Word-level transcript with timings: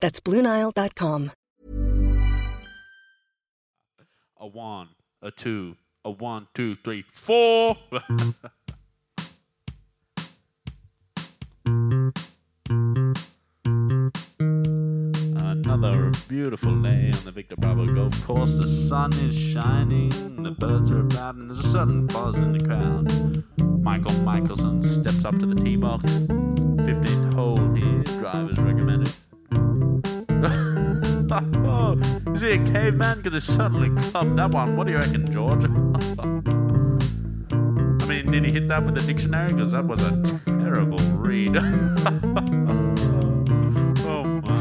That's 0.00 0.20
BlueNile.com. 0.20 1.32
A 4.40 4.46
one, 4.46 4.90
a 5.20 5.32
two, 5.32 5.76
a 6.04 6.10
one, 6.10 6.46
two, 6.54 6.76
three, 6.76 7.02
four. 7.12 7.76
Another 15.68 16.12
beautiful 16.28 16.80
day 16.80 17.10
on 17.12 17.24
the 17.24 17.32
Victor 17.34 17.56
Bravo 17.56 17.92
golf 17.92 18.24
course. 18.24 18.58
The 18.58 18.66
sun 18.66 19.12
is 19.14 19.36
shining, 19.36 20.10
the 20.42 20.52
birds 20.52 20.92
are 20.92 21.00
about, 21.00 21.34
and 21.34 21.50
there's 21.50 21.58
a 21.58 21.68
sudden 21.68 22.06
buzz 22.06 22.36
in 22.36 22.52
the 22.52 22.64
crowd. 22.64 23.44
Michael 23.82 24.14
Michelson 24.22 24.82
steps 24.82 25.24
up 25.24 25.36
to 25.40 25.46
the 25.46 25.56
tee 25.56 25.76
box. 25.76 26.04
15th 26.04 27.34
hole 27.34 27.74
here, 27.74 28.02
drivers 28.20 28.58
recommended. 28.58 29.12
Is 32.38 32.42
he 32.42 32.50
a 32.52 32.72
caveman? 32.72 33.20
Because 33.20 33.46
he 33.46 33.52
certainly 33.52 33.90
clubbed 34.02 34.38
that 34.38 34.52
one. 34.52 34.76
What 34.76 34.86
do 34.86 34.92
you 34.92 34.98
reckon, 34.98 35.28
George? 35.32 35.64
I 35.64 35.68
mean, 38.06 38.30
did 38.30 38.44
he 38.44 38.52
hit 38.52 38.68
that 38.68 38.84
with 38.84 38.96
a 38.96 39.00
dictionary? 39.04 39.52
Because 39.52 39.72
that 39.72 39.84
was 39.84 40.00
a 40.04 40.22
terrible 40.46 40.98
read. 41.16 41.56
oh 41.56 41.62
my. 44.24 44.52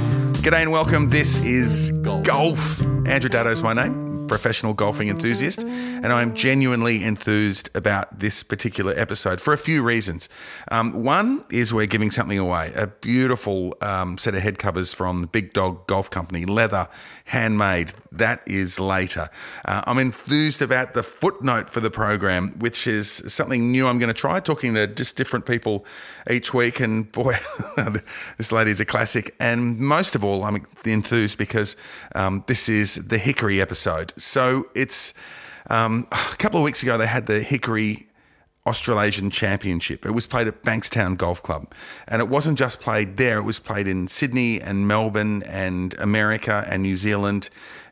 G'day 0.42 0.62
and 0.64 0.72
welcome. 0.72 1.10
This 1.10 1.40
is 1.42 1.92
Golf. 2.02 2.24
Golf. 2.24 2.82
Andrew 3.06 3.30
Daddo 3.30 3.52
is 3.52 3.62
my 3.62 3.74
name, 3.74 4.28
professional 4.28 4.74
golfing 4.74 5.10
enthusiast, 5.10 5.64
and 5.64 6.08
I'm 6.08 6.34
genuinely 6.34 7.04
enthused 7.04 7.70
about 7.76 8.20
this 8.20 8.44
particular 8.44 8.94
episode 8.98 9.40
for 9.40 9.54
a 9.54 9.58
few 9.58 9.84
reasons. 9.84 10.30
Um, 10.72 11.04
one 11.04 11.46
is 11.52 11.74
we're 11.74 11.86
giving 11.86 12.12
something 12.12 12.40
away 12.40 12.74
a 12.76 12.88
beautiful 12.88 13.78
um, 13.82 14.18
set 14.18 14.34
of 14.36 14.42
head 14.42 14.58
covers 14.58 14.94
from 14.94 15.20
the 15.20 15.28
Big 15.28 15.54
Dog 15.54 15.86
Golf 15.88 16.10
Company, 16.10 16.46
leather, 16.46 16.90
handmade. 17.28 17.94
That 18.12 18.42
is 18.46 18.80
later. 18.80 19.30
Uh, 19.66 19.82
I'm 19.86 20.00
enthused 20.00 20.62
about 20.62 20.94
the 20.94 21.04
footnote 21.04 21.70
for 21.70 21.82
the 21.82 21.92
program, 21.92 22.58
which 22.60 22.88
is 22.88 23.10
something 23.28 23.72
new 23.72 23.88
I'm 23.88 24.00
going 24.00 24.14
to 24.14 24.20
try, 24.20 24.40
talking 24.40 24.74
to 24.74 24.88
just 24.88 25.18
different 25.18 25.46
people 25.46 25.86
each 26.32 26.54
week. 26.54 26.80
And 26.80 27.12
boy, 27.12 27.38
this 28.38 28.52
lady 28.52 28.72
is 28.72 28.80
a 28.80 28.86
classic. 28.86 29.36
And 29.40 29.78
most 29.78 30.16
of 30.16 30.24
all, 30.24 30.44
I'm 30.44 30.66
enthused 30.86 31.38
because 31.38 31.76
um, 32.16 32.44
this 32.48 32.70
is 32.70 32.96
the 32.96 33.18
Hickory 33.18 33.62
episode. 33.62 34.14
So 34.18 34.68
it's 34.74 35.14
um, 35.70 36.08
a 36.12 36.38
couple 36.38 36.60
of 36.60 36.64
weeks 36.64 36.82
ago, 36.82 36.98
they 36.98 37.08
had 37.08 37.28
the 37.28 37.42
Hickory 37.42 38.07
Australasian 38.68 39.30
Championship. 39.30 40.06
It 40.06 40.12
was 40.12 40.28
played 40.28 40.48
at 40.48 40.62
Bankstown 40.64 41.18
Golf 41.18 41.42
Club. 41.42 41.74
And 42.08 42.22
it 42.22 42.28
wasn't 42.28 42.60
just 42.60 42.82
played 42.82 43.18
there, 43.18 43.38
it 43.38 43.44
was 43.44 43.60
played 43.60 43.88
in 43.88 44.08
Sydney 44.08 44.62
and 44.62 44.88
Melbourne 44.88 45.44
and 45.44 45.96
America 46.00 46.66
and 46.70 46.84
New 46.84 46.98
Zealand 46.98 47.50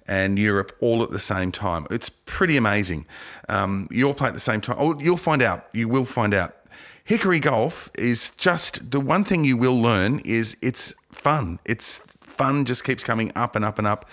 and 0.08 0.38
Europe 0.38 0.75
all 0.81 1.02
at 1.02 1.12
the 1.12 1.19
same 1.19 1.52
time. 1.52 1.88
It's 1.90 2.09
pretty 2.09 2.58
amazing. 2.58 3.06
Um, 3.50 3.88
you 3.90 4.08
all 4.08 4.14
play 4.14 4.28
at 4.28 4.34
the 4.34 4.40
same 4.40 4.62
time. 4.62 4.75
Oh, 4.78 5.00
you'll 5.00 5.18
find 5.18 5.41
out. 5.41 5.68
You 5.74 5.88
will 5.88 6.06
find 6.06 6.34
out. 6.34 6.56
Hickory 7.06 7.40
Golf 7.40 7.90
is 7.96 8.31
just 8.31 8.91
the 8.91 9.00
one 9.00 9.24
thing 9.24 9.46
you 9.46 9.58
will 9.58 9.80
learn 9.80 10.19
is 10.25 10.58
it's 10.62 10.94
fun. 11.12 11.59
It's 11.66 12.00
fun 12.19 12.66
just 12.66 12.84
keeps 12.84 13.03
coming 13.03 13.31
up 13.35 13.56
and 13.56 13.64
up 13.64 13.78
and 13.78 13.88
up 13.88 14.09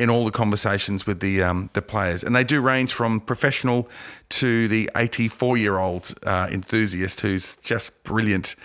in 0.00 0.08
all 0.08 0.24
the 0.24 0.30
conversations 0.30 1.06
with 1.06 1.20
the 1.20 1.42
um, 1.42 1.68
the 1.74 1.82
players, 1.82 2.24
and 2.24 2.34
they 2.34 2.42
do 2.42 2.60
range 2.62 2.92
from 2.94 3.20
professional 3.20 3.86
to 4.30 4.66
the 4.68 4.90
84 4.96 5.58
year 5.58 5.78
old 5.78 6.14
uh, 6.24 6.48
enthusiast 6.50 7.20
who's 7.20 7.56
just 7.56 8.02
brilliant. 8.02 8.56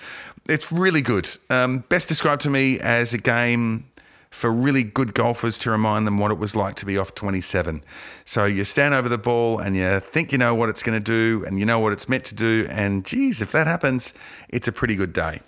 It's 0.47 0.72
really 0.72 1.01
good. 1.01 1.29
Um, 1.50 1.79
best 1.90 2.07
described 2.07 2.41
to 2.44 2.50
me 2.50 2.79
as 2.79 3.13
a 3.13 3.18
game 3.18 3.85
for 4.29 4.51
really 4.51 4.84
good 4.84 5.13
golfers 5.13 5.57
to 5.59 5.72
remind 5.72 6.07
them 6.07 6.19
what 6.19 6.31
it 6.31 6.38
was 6.38 6.56
like 6.56 6.75
to 6.75 6.85
be 6.85 6.97
off 6.97 7.16
27. 7.16 7.84
So 8.25 8.46
you 8.46 8.63
stand 8.63 8.94
over 8.94 9.09
the 9.09 9.17
ball 9.17 9.59
and 9.59 9.75
you 9.75 10.00
think 10.00 10.31
you 10.31 10.38
know 10.38 10.53
what 10.56 10.69
it's 10.69 10.84
going 10.84 11.02
to 11.02 11.03
do 11.03 11.46
and 11.46 11.59
you 11.59 11.66
know 11.66 11.79
what 11.79 11.91
it's 11.91 12.07
meant 12.07 12.23
to 12.25 12.35
do, 12.35 12.66
and 12.69 13.06
geez, 13.06 13.41
if 13.41 13.52
that 13.52 13.67
happens, 13.67 14.13
it's 14.47 14.69
a 14.69 14.72
pretty 14.72 14.96
good 14.96 15.12
day. 15.12 15.41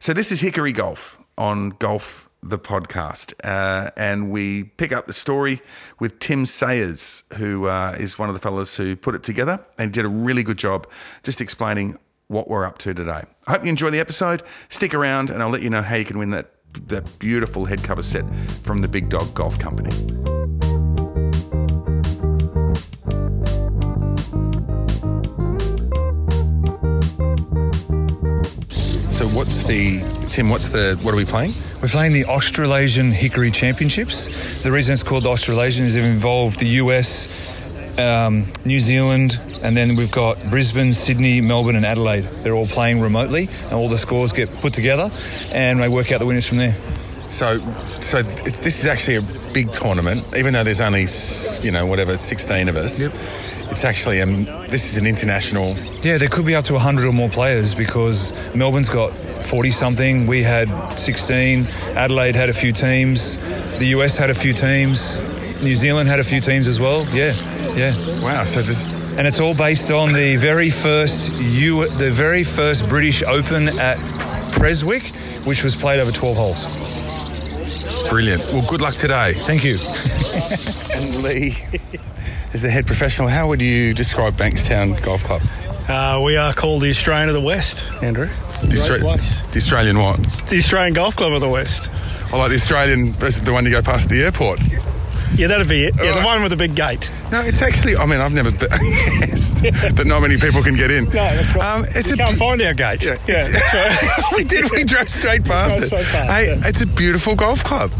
So 0.00 0.14
this 0.14 0.32
is 0.32 0.40
Hickory 0.40 0.72
Golf 0.72 1.18
on 1.36 1.70
Golf 1.70 2.27
the 2.42 2.58
podcast, 2.58 3.34
uh, 3.44 3.90
and 3.96 4.30
we 4.30 4.64
pick 4.64 4.92
up 4.92 5.06
the 5.06 5.12
story 5.12 5.60
with 5.98 6.18
Tim 6.18 6.46
Sayers, 6.46 7.24
who 7.36 7.66
uh, 7.66 7.96
is 7.98 8.18
one 8.18 8.28
of 8.28 8.34
the 8.34 8.40
fellows 8.40 8.76
who 8.76 8.94
put 8.96 9.14
it 9.14 9.22
together 9.22 9.64
and 9.76 9.92
did 9.92 10.04
a 10.04 10.08
really 10.08 10.42
good 10.42 10.58
job 10.58 10.86
just 11.24 11.40
explaining 11.40 11.98
what 12.28 12.48
we're 12.48 12.64
up 12.64 12.78
to 12.78 12.94
today. 12.94 13.24
I 13.46 13.52
hope 13.52 13.64
you 13.64 13.70
enjoy 13.70 13.90
the 13.90 14.00
episode. 14.00 14.42
Stick 14.68 14.94
around, 14.94 15.30
and 15.30 15.42
I'll 15.42 15.50
let 15.50 15.62
you 15.62 15.70
know 15.70 15.82
how 15.82 15.96
you 15.96 16.04
can 16.04 16.18
win 16.18 16.30
that 16.30 16.52
that 16.86 17.18
beautiful 17.18 17.64
head 17.64 17.82
cover 17.82 18.02
set 18.02 18.24
from 18.62 18.82
the 18.82 18.88
Big 18.88 19.08
Dog 19.08 19.34
Golf 19.34 19.58
Company. 19.58 19.90
So 29.18 29.26
what's 29.26 29.64
the 29.64 29.98
Tim? 30.30 30.48
What's 30.48 30.68
the 30.68 30.96
what 31.02 31.12
are 31.12 31.16
we 31.16 31.24
playing? 31.24 31.52
We're 31.82 31.88
playing 31.88 32.12
the 32.12 32.26
Australasian 32.26 33.10
Hickory 33.10 33.50
Championships. 33.50 34.62
The 34.62 34.70
reason 34.70 34.94
it's 34.94 35.02
called 35.02 35.24
the 35.24 35.28
Australasian 35.30 35.86
is 35.86 35.96
it 35.96 36.04
involved 36.04 36.60
the 36.60 36.68
US, 36.84 37.26
um, 37.98 38.46
New 38.64 38.78
Zealand, 38.78 39.40
and 39.64 39.76
then 39.76 39.96
we've 39.96 40.12
got 40.12 40.40
Brisbane, 40.50 40.92
Sydney, 40.92 41.40
Melbourne, 41.40 41.74
and 41.74 41.84
Adelaide. 41.84 42.28
They're 42.44 42.54
all 42.54 42.68
playing 42.68 43.00
remotely, 43.00 43.48
and 43.64 43.72
all 43.72 43.88
the 43.88 43.98
scores 43.98 44.32
get 44.32 44.54
put 44.60 44.72
together, 44.72 45.10
and 45.52 45.80
they 45.80 45.88
work 45.88 46.12
out 46.12 46.20
the 46.20 46.26
winners 46.26 46.46
from 46.46 46.58
there. 46.58 46.76
So, 47.28 47.58
so 48.00 48.18
it's, 48.18 48.60
this 48.60 48.84
is 48.84 48.86
actually 48.86 49.16
a 49.16 49.52
big 49.52 49.72
tournament, 49.72 50.24
even 50.36 50.52
though 50.52 50.62
there's 50.62 50.80
only 50.80 51.06
you 51.66 51.72
know 51.72 51.86
whatever 51.86 52.16
16 52.16 52.68
of 52.68 52.76
us. 52.76 53.08
It's 53.70 53.84
actually 53.84 54.20
um, 54.22 54.44
this 54.68 54.90
is 54.90 54.96
an 54.98 55.06
international. 55.06 55.74
Yeah, 56.02 56.18
there 56.18 56.28
could 56.28 56.46
be 56.46 56.54
up 56.54 56.64
to 56.64 56.72
100 56.74 57.06
or 57.06 57.12
more 57.12 57.28
players 57.28 57.74
because 57.74 58.32
Melbourne's 58.54 58.88
got 58.88 59.12
40 59.12 59.70
something. 59.70 60.26
We 60.26 60.42
had 60.42 60.68
16. 60.98 61.66
Adelaide 61.94 62.34
had 62.34 62.48
a 62.48 62.52
few 62.54 62.72
teams. 62.72 63.38
The 63.78 63.86
US 63.96 64.16
had 64.16 64.30
a 64.30 64.34
few 64.34 64.52
teams. 64.52 65.16
New 65.62 65.74
Zealand 65.74 66.08
had 66.08 66.18
a 66.20 66.24
few 66.24 66.40
teams 66.40 66.66
as 66.66 66.80
well. 66.80 67.04
Yeah, 67.12 67.34
yeah. 67.74 67.92
Wow. 68.22 68.44
So 68.44 68.62
this 68.62 68.94
And 69.18 69.26
it's 69.26 69.40
all 69.40 69.54
based 69.54 69.90
on 69.90 70.12
the 70.12 70.36
very 70.36 70.70
first 70.70 71.40
U, 71.42 71.88
the 71.88 72.10
very 72.10 72.44
first 72.44 72.88
British 72.88 73.22
Open 73.22 73.68
at 73.78 73.98
Prestwick, 74.52 75.06
which 75.46 75.62
was 75.62 75.76
played 75.76 76.00
over 76.00 76.10
12 76.12 76.36
holes. 76.36 78.08
brilliant. 78.08 78.42
Well, 78.52 78.64
good 78.68 78.80
luck 78.80 78.94
today. 78.94 79.32
Thank 79.34 79.64
you. 79.64 79.76
And 80.98 81.22
Lee, 81.22 81.54
as 82.54 82.62
the 82.62 82.70
head 82.70 82.86
professional, 82.86 83.28
how 83.28 83.48
would 83.48 83.60
you 83.60 83.94
describe 83.94 84.34
Bankstown 84.34 85.00
Golf 85.02 85.24
Club? 85.24 85.42
Uh, 85.88 86.20
we 86.22 86.36
are 86.36 86.52
called 86.52 86.82
the 86.82 86.90
Australian 86.90 87.28
of 87.28 87.34
the 87.34 87.40
West, 87.40 87.92
Andrew. 88.02 88.26
The, 88.26 88.66
Austra- 88.76 89.52
the 89.52 89.58
Australian 89.58 89.98
what? 89.98 90.22
The 90.48 90.56
Australian 90.58 90.94
Golf 90.94 91.16
Club 91.16 91.32
of 91.32 91.40
the 91.40 91.48
West. 91.48 91.90
I 92.32 92.36
like 92.36 92.50
the 92.50 92.56
Australian, 92.56 93.12
the 93.12 93.50
one 93.52 93.64
you 93.64 93.70
go 93.70 93.80
past 93.82 94.08
the 94.10 94.22
airport. 94.22 94.60
Yeah, 95.34 95.46
that'd 95.46 95.68
be 95.68 95.84
it. 95.84 95.94
Yeah, 95.96 96.18
the 96.18 96.24
one 96.26 96.42
with 96.42 96.50
the 96.50 96.56
big 96.56 96.74
gate. 96.74 97.10
No, 97.30 97.40
it's 97.42 97.62
actually. 97.62 97.96
I 97.96 98.06
mean, 98.06 98.18
I've 98.20 98.32
never. 98.32 98.50
Been, 98.50 98.68
yes, 98.72 99.92
but 99.92 100.06
not 100.06 100.20
many 100.20 100.36
people 100.36 100.62
can 100.62 100.74
get 100.74 100.90
in. 100.90 101.04
No, 101.04 101.10
that's 101.12 101.54
right. 101.54 101.76
Um, 101.78 101.84
it's 101.90 102.08
you 102.08 102.14
a. 102.14 102.18
can't 102.18 102.36
find 102.36 102.60
our 102.62 102.72
gate. 102.74 103.04
Yeah, 103.04 103.12
it's- 103.28 103.52
that's 103.52 104.18
right. 104.18 104.32
we 104.36 104.44
did. 104.44 104.64
We 104.72 104.84
drove 104.84 105.08
straight 105.08 105.44
past 105.44 105.78
Drove 105.78 105.84
it. 105.92 106.04
straight 106.04 106.06
past, 106.26 106.32
hey, 106.34 106.46
yeah. 106.48 106.68
it's 106.68 106.80
a 106.80 106.86
beautiful 106.86 107.36
golf 107.36 107.62
club. 107.62 107.92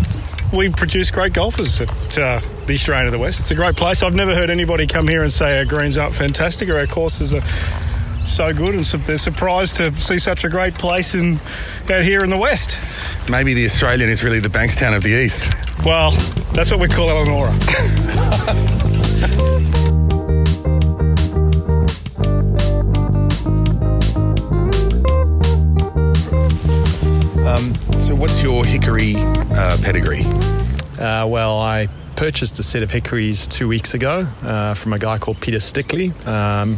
We 0.52 0.70
produce 0.70 1.10
great 1.10 1.32
golfers 1.32 1.80
at 1.80 2.18
uh, 2.18 2.40
the 2.66 2.74
Australian 2.74 3.06
of 3.06 3.12
the 3.12 3.18
West. 3.18 3.40
It's 3.40 3.50
a 3.50 3.54
great 3.54 3.76
place. 3.76 4.02
I've 4.02 4.14
never 4.14 4.34
heard 4.34 4.50
anybody 4.50 4.86
come 4.86 5.08
here 5.08 5.22
and 5.22 5.32
say 5.32 5.58
our 5.58 5.64
greens 5.64 5.98
aren't 5.98 6.14
fantastic 6.14 6.68
or 6.68 6.78
our 6.78 6.86
courses 6.86 7.34
are 7.34 7.42
so 8.26 8.52
good, 8.52 8.74
and 8.74 8.84
they're 8.84 9.18
surprised 9.18 9.76
to 9.76 9.94
see 9.96 10.18
such 10.18 10.44
a 10.44 10.48
great 10.48 10.74
place 10.74 11.14
in 11.14 11.38
out 11.90 12.02
here 12.02 12.22
in 12.22 12.30
the 12.30 12.36
West. 12.36 12.78
Maybe 13.30 13.54
the 13.54 13.64
Australian 13.64 14.10
is 14.10 14.22
really 14.22 14.40
the 14.40 14.50
Bankstown 14.50 14.94
of 14.94 15.02
the 15.02 15.10
East. 15.10 15.52
Well, 15.84 16.10
that's 16.52 16.70
what 16.70 16.80
we 16.80 16.88
call 16.88 17.08
Eleonora. 17.08 17.56
what's 28.28 28.42
your 28.42 28.62
hickory 28.62 29.14
uh, 29.16 29.78
pedigree? 29.82 30.20
Uh, 30.98 31.26
well, 31.26 31.58
I 31.58 31.88
purchased 32.14 32.58
a 32.58 32.62
set 32.62 32.82
of 32.82 32.90
hickories 32.90 33.48
two 33.48 33.66
weeks 33.66 33.94
ago 33.94 34.26
uh, 34.42 34.75
from 34.75 34.92
a 34.92 34.98
guy 34.98 35.16
called 35.16 35.40
Peter 35.40 35.56
Stickley 35.56 36.12
um, 36.26 36.76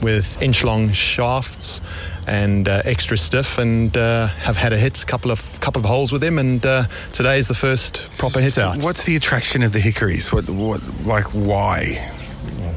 with 0.00 0.40
inch 0.40 0.64
long 0.64 0.90
shafts 0.90 1.82
and 2.26 2.66
uh, 2.66 2.80
extra 2.86 3.18
stiff 3.18 3.58
and 3.58 3.94
uh, 3.94 4.28
have 4.28 4.56
had 4.56 4.72
a 4.72 4.78
hit, 4.78 5.04
couple 5.06 5.30
of 5.30 5.60
couple 5.60 5.80
of 5.80 5.86
holes 5.86 6.12
with 6.12 6.24
him 6.24 6.38
and 6.38 6.64
uh, 6.64 6.84
today 7.12 7.36
is 7.36 7.46
the 7.46 7.54
first 7.54 8.10
proper 8.16 8.40
hit 8.40 8.56
out. 8.56 8.82
What's 8.82 9.04
the 9.04 9.16
attraction 9.16 9.62
of 9.62 9.72
the 9.72 9.80
hickories? 9.80 10.32
What, 10.32 10.48
what, 10.48 10.80
like, 11.04 11.26
why? 11.34 12.10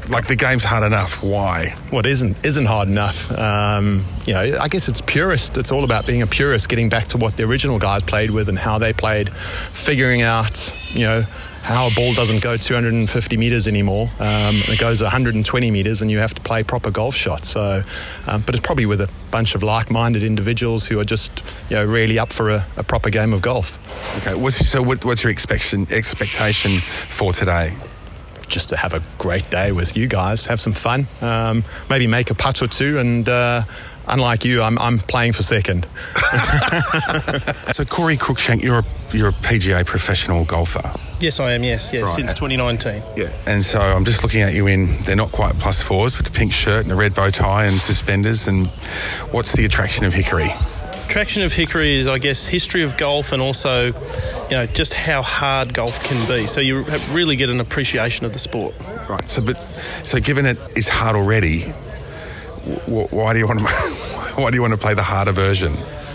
Like 0.08 0.26
the 0.26 0.36
game's 0.36 0.64
hard 0.64 0.84
enough. 0.84 1.22
Why? 1.22 1.74
what 1.94 2.06
isn't 2.06 2.44
isn't 2.44 2.66
hard 2.66 2.88
enough. 2.88 3.30
Um, 3.32 4.04
you 4.26 4.34
know, 4.34 4.58
I 4.60 4.68
guess 4.68 4.88
it's 4.88 5.00
purist. 5.00 5.56
It's 5.56 5.70
all 5.70 5.84
about 5.84 6.06
being 6.06 6.22
a 6.22 6.26
purist, 6.26 6.68
getting 6.68 6.88
back 6.88 7.06
to 7.08 7.16
what 7.16 7.36
the 7.36 7.44
original 7.44 7.78
guys 7.78 8.02
played 8.02 8.30
with 8.32 8.48
and 8.48 8.58
how 8.58 8.78
they 8.78 8.92
played, 8.92 9.32
figuring 9.32 10.22
out, 10.22 10.74
you 10.90 11.04
know, 11.04 11.22
how 11.62 11.86
a 11.86 11.90
ball 11.94 12.12
doesn't 12.12 12.42
go 12.42 12.56
250 12.56 13.36
meters 13.36 13.66
anymore. 13.66 14.10
Um, 14.18 14.56
it 14.68 14.78
goes 14.78 15.00
120 15.00 15.70
meters, 15.70 16.02
and 16.02 16.10
you 16.10 16.18
have 16.18 16.34
to 16.34 16.42
play 16.42 16.62
proper 16.62 16.90
golf 16.90 17.14
shots. 17.14 17.48
So, 17.48 17.82
um, 18.26 18.42
but 18.42 18.54
it's 18.54 18.66
probably 18.66 18.84
with 18.84 19.00
a 19.00 19.08
bunch 19.30 19.54
of 19.54 19.62
like-minded 19.62 20.22
individuals 20.22 20.84
who 20.84 20.98
are 21.00 21.04
just, 21.04 21.42
you 21.70 21.76
know, 21.76 21.84
really 21.84 22.18
up 22.18 22.32
for 22.32 22.50
a, 22.50 22.66
a 22.76 22.84
proper 22.84 23.08
game 23.08 23.32
of 23.32 23.40
golf. 23.40 23.78
Okay. 24.18 24.34
What's, 24.34 24.68
so, 24.68 24.82
what, 24.82 25.04
what's 25.06 25.22
your 25.22 25.32
expectation 25.32 25.86
expectation 25.90 26.80
for 26.80 27.32
today? 27.32 27.74
Just 28.46 28.68
to 28.70 28.76
have 28.76 28.94
a 28.94 29.02
great 29.18 29.50
day 29.50 29.72
with 29.72 29.96
you 29.96 30.06
guys, 30.08 30.46
have 30.46 30.60
some 30.60 30.72
fun, 30.72 31.06
um, 31.20 31.64
maybe 31.90 32.06
make 32.06 32.30
a 32.30 32.34
putt 32.34 32.62
or 32.62 32.66
two, 32.68 32.98
and 32.98 33.28
uh, 33.28 33.62
unlike 34.06 34.44
you, 34.44 34.62
I'm, 34.62 34.78
I'm 34.78 34.98
playing 34.98 35.32
for 35.32 35.42
second. 35.42 35.86
So, 37.72 37.84
Corey 37.84 38.16
Cruikshank, 38.16 38.62
you're 38.62 38.78
a, 38.80 38.84
you're 39.12 39.30
a 39.30 39.32
PGA 39.32 39.84
professional 39.84 40.44
golfer. 40.44 40.92
Yes, 41.18 41.40
I 41.40 41.52
am. 41.52 41.64
Yes, 41.64 41.92
yes, 41.92 42.04
Right. 42.04 42.14
since 42.14 42.34
2019. 42.34 43.02
Yeah. 43.16 43.32
And 43.46 43.64
so 43.64 43.80
I'm 43.80 44.04
just 44.04 44.22
looking 44.22 44.42
at 44.42 44.54
you 44.54 44.66
in, 44.68 44.96
they're 45.02 45.16
not 45.16 45.32
quite 45.32 45.58
plus 45.58 45.82
fours, 45.82 46.14
but 46.14 46.28
a 46.28 46.30
pink 46.30 46.52
shirt 46.52 46.84
and 46.84 46.92
a 46.92 46.94
red 46.94 47.14
bow 47.14 47.30
tie 47.30 47.64
and 47.64 47.76
suspenders. 47.76 48.46
And 48.46 48.68
what's 49.32 49.52
the 49.54 49.64
attraction 49.64 50.04
of 50.04 50.12
Hickory? 50.14 50.50
Traction 51.08 51.42
of 51.42 51.52
Hickory 51.52 51.98
is, 51.98 52.06
I 52.06 52.18
guess, 52.18 52.46
history 52.46 52.82
of 52.82 52.96
golf 52.96 53.32
and 53.32 53.40
also, 53.40 53.86
you 53.86 54.50
know, 54.50 54.66
just 54.66 54.94
how 54.94 55.22
hard 55.22 55.72
golf 55.72 56.02
can 56.02 56.26
be. 56.26 56.46
So 56.46 56.60
you 56.60 56.82
really 57.10 57.36
get 57.36 57.48
an 57.50 57.60
appreciation 57.60 58.26
of 58.26 58.32
the 58.32 58.38
sport. 58.38 58.74
Right. 59.08 59.30
So, 59.30 59.42
but, 59.42 59.60
so 60.04 60.18
given 60.20 60.46
it 60.46 60.58
is 60.76 60.88
hard 60.88 61.16
already, 61.16 61.60
wh- 61.60 63.12
why 63.12 63.32
do 63.32 63.38
you 63.38 63.46
want 63.46 63.60
to, 63.60 63.64
why 64.36 64.50
do 64.50 64.56
you 64.56 64.62
want 64.62 64.72
to 64.72 64.78
play 64.78 64.94
the 64.94 65.02
harder 65.02 65.32
version? 65.32 65.72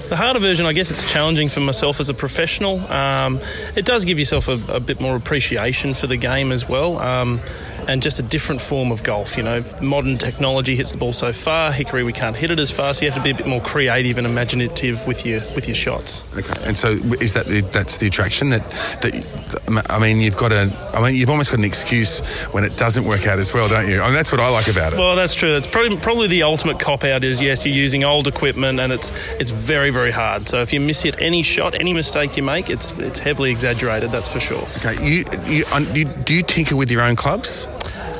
The 0.09 0.15
harder 0.15 0.39
version, 0.39 0.65
I 0.65 0.73
guess, 0.73 0.89
it's 0.89 1.09
challenging 1.09 1.49
for 1.49 1.59
myself 1.59 1.99
as 1.99 2.09
a 2.09 2.15
professional. 2.15 2.79
Um, 2.91 3.39
it 3.75 3.85
does 3.85 4.05
give 4.05 4.17
yourself 4.17 4.47
a, 4.47 4.59
a 4.67 4.79
bit 4.79 4.99
more 4.99 5.15
appreciation 5.15 5.93
for 5.93 6.07
the 6.07 6.17
game 6.17 6.51
as 6.51 6.67
well. 6.67 6.97
Um, 6.97 7.41
and 7.89 8.03
just 8.03 8.19
a 8.19 8.23
different 8.23 8.61
form 8.61 8.91
of 8.91 9.01
golf. 9.01 9.35
You 9.35 9.43
know, 9.43 9.65
modern 9.81 10.17
technology 10.17 10.75
hits 10.75 10.91
the 10.91 10.97
ball 10.99 11.11
so 11.11 11.33
far. 11.33 11.71
Hickory, 11.71 12.03
we 12.03 12.13
can't 12.13 12.35
hit 12.35 12.51
it 12.51 12.59
as 12.59 12.69
far, 12.69 12.93
so 12.93 13.03
you 13.03 13.11
have 13.11 13.17
to 13.17 13.23
be 13.23 13.31
a 13.31 13.35
bit 13.35 13.47
more 13.47 13.61
creative 13.61 14.17
and 14.17 14.27
imaginative 14.27 15.05
with 15.07 15.25
your 15.25 15.41
with 15.55 15.67
your 15.67 15.75
shots. 15.75 16.23
Okay. 16.37 16.53
And 16.65 16.77
so 16.77 16.89
is 17.19 17.33
that 17.33 17.47
the, 17.47 17.61
that's 17.61 17.97
the 17.97 18.07
attraction 18.07 18.49
that 18.49 18.69
that 19.01 19.89
I 19.89 19.99
mean 19.99 20.19
you've 20.19 20.37
got 20.37 20.51
a 20.51 20.71
I 20.93 21.03
mean 21.03 21.15
you've 21.15 21.31
almost 21.31 21.49
got 21.49 21.59
an 21.59 21.65
excuse 21.65 22.19
when 22.53 22.63
it 22.63 22.77
doesn't 22.77 23.05
work 23.05 23.27
out 23.27 23.39
as 23.39 23.53
well, 23.53 23.67
don't 23.67 23.89
you? 23.89 24.01
I 24.01 24.05
mean 24.05 24.13
that's 24.13 24.31
what 24.31 24.39
I 24.39 24.49
like 24.51 24.67
about 24.67 24.93
it. 24.93 24.99
Well, 24.99 25.15
that's 25.15 25.33
true. 25.33 25.51
That's 25.51 25.67
probably, 25.67 25.97
probably 25.97 26.27
the 26.27 26.43
ultimate 26.43 26.79
cop 26.79 27.03
out. 27.03 27.23
Is 27.23 27.41
yes, 27.41 27.65
you're 27.65 27.75
using 27.75 28.03
old 28.03 28.27
equipment, 28.27 28.79
and 28.79 28.93
it's 28.93 29.11
it's 29.39 29.51
very 29.51 29.89
very 29.89 30.11
hard. 30.11 30.47
So 30.47 30.61
if 30.61 30.71
you 30.73 30.79
miss 30.79 31.01
hit 31.01 31.19
any 31.19 31.41
shot, 31.41 31.73
any 31.73 31.93
mistake 31.93 32.37
you 32.37 32.43
make, 32.43 32.69
it's 32.69 32.91
it's 32.99 33.17
heavily 33.19 33.49
exaggerated. 33.49 34.11
That's 34.11 34.27
for 34.27 34.39
sure. 34.39 34.67
okay. 34.77 34.95
You, 35.03 35.25
you, 35.47 35.65
you 35.93 36.05
do 36.05 36.35
you 36.35 36.43
tinker 36.43 36.75
with 36.75 36.91
your 36.91 37.01
own 37.01 37.15
clubs? 37.15 37.67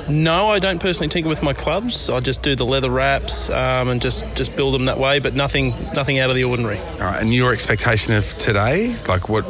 No, 0.09 0.49
I 0.49 0.59
don't 0.59 0.79
personally 0.79 1.09
tinker 1.09 1.29
with 1.29 1.43
my 1.43 1.53
clubs. 1.53 2.09
I 2.09 2.19
just 2.19 2.41
do 2.41 2.55
the 2.55 2.65
leather 2.65 2.89
wraps 2.89 3.49
um, 3.49 3.89
and 3.89 4.01
just, 4.01 4.25
just 4.35 4.55
build 4.55 4.73
them 4.73 4.85
that 4.85 4.97
way, 4.97 5.19
but 5.19 5.35
nothing 5.35 5.69
nothing 5.93 6.19
out 6.19 6.29
of 6.29 6.35
the 6.35 6.43
ordinary. 6.43 6.79
All 6.79 6.99
right. 6.99 7.21
And 7.21 7.33
your 7.33 7.53
expectation 7.53 8.13
of 8.13 8.27
today, 8.37 8.95
like 9.07 9.29
what 9.29 9.45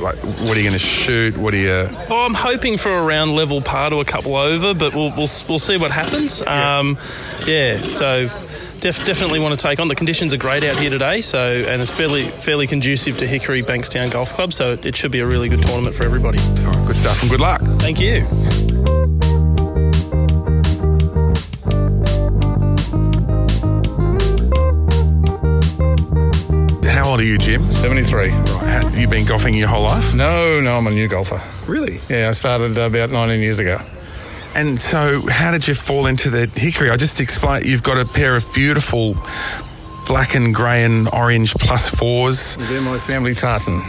like 0.00 0.16
what 0.18 0.56
are 0.56 0.60
you 0.60 0.62
going 0.62 0.72
to 0.72 0.78
shoot? 0.78 1.36
What 1.36 1.52
are 1.54 1.58
you? 1.58 1.88
Oh, 2.08 2.24
I'm 2.24 2.34
hoping 2.34 2.78
for 2.78 2.92
a 2.96 3.02
round 3.02 3.32
level 3.32 3.60
par 3.60 3.90
to 3.90 3.96
a 3.96 4.04
couple 4.04 4.36
over, 4.36 4.74
but 4.74 4.94
we'll 4.94 5.10
we'll, 5.10 5.28
we'll 5.48 5.58
see 5.58 5.76
what 5.76 5.90
happens. 5.90 6.40
Yeah. 6.40 6.78
Um, 6.78 6.98
yeah 7.46 7.78
so. 7.78 8.30
Def, 8.80 9.04
definitely 9.04 9.40
want 9.40 9.58
to 9.58 9.60
take 9.60 9.80
on. 9.80 9.88
The 9.88 9.96
conditions 9.96 10.32
are 10.32 10.36
great 10.36 10.62
out 10.62 10.76
here 10.76 10.88
today, 10.88 11.20
so 11.20 11.50
and 11.66 11.82
it's 11.82 11.90
fairly 11.90 12.22
fairly 12.22 12.68
conducive 12.68 13.18
to 13.18 13.26
Hickory 13.26 13.64
Bankstown 13.64 14.08
Golf 14.12 14.34
Club, 14.34 14.52
so 14.52 14.74
it 14.80 14.94
should 14.94 15.10
be 15.10 15.18
a 15.18 15.26
really 15.26 15.48
good 15.48 15.62
tournament 15.62 15.96
for 15.96 16.04
everybody. 16.04 16.38
All 16.38 16.70
right, 16.70 16.86
good 16.86 16.96
stuff 16.96 17.20
and 17.22 17.28
good 17.28 17.40
luck. 17.40 17.60
Thank 17.80 17.98
you. 17.98 18.67
Old 27.18 27.26
are 27.26 27.30
you, 27.30 27.38
Jim? 27.38 27.72
73. 27.72 28.28
Right. 28.28 28.38
How, 28.38 28.88
you 28.90 29.08
been 29.08 29.26
golfing 29.26 29.52
your 29.52 29.66
whole 29.66 29.82
life? 29.82 30.14
No, 30.14 30.60
no, 30.60 30.76
I'm 30.76 30.86
a 30.86 30.90
new 30.90 31.08
golfer. 31.08 31.42
Really? 31.66 32.00
Yeah, 32.08 32.28
I 32.28 32.30
started 32.30 32.76
about 32.78 33.10
19 33.10 33.40
years 33.40 33.58
ago. 33.58 33.78
And 34.54 34.80
so, 34.80 35.22
how 35.28 35.50
did 35.50 35.66
you 35.66 35.74
fall 35.74 36.06
into 36.06 36.30
the 36.30 36.46
hickory? 36.54 36.90
I 36.90 36.96
just 36.96 37.20
explained. 37.20 37.66
You've 37.66 37.82
got 37.82 37.98
a 37.98 38.04
pair 38.04 38.36
of 38.36 38.46
beautiful 38.54 39.14
black 40.06 40.36
and 40.36 40.54
grey 40.54 40.84
and 40.84 41.08
orange 41.12 41.54
plus 41.54 41.88
fours. 41.88 42.56
They're 42.56 42.80
my 42.82 42.98
family 42.98 43.34
tartan. 43.34 43.82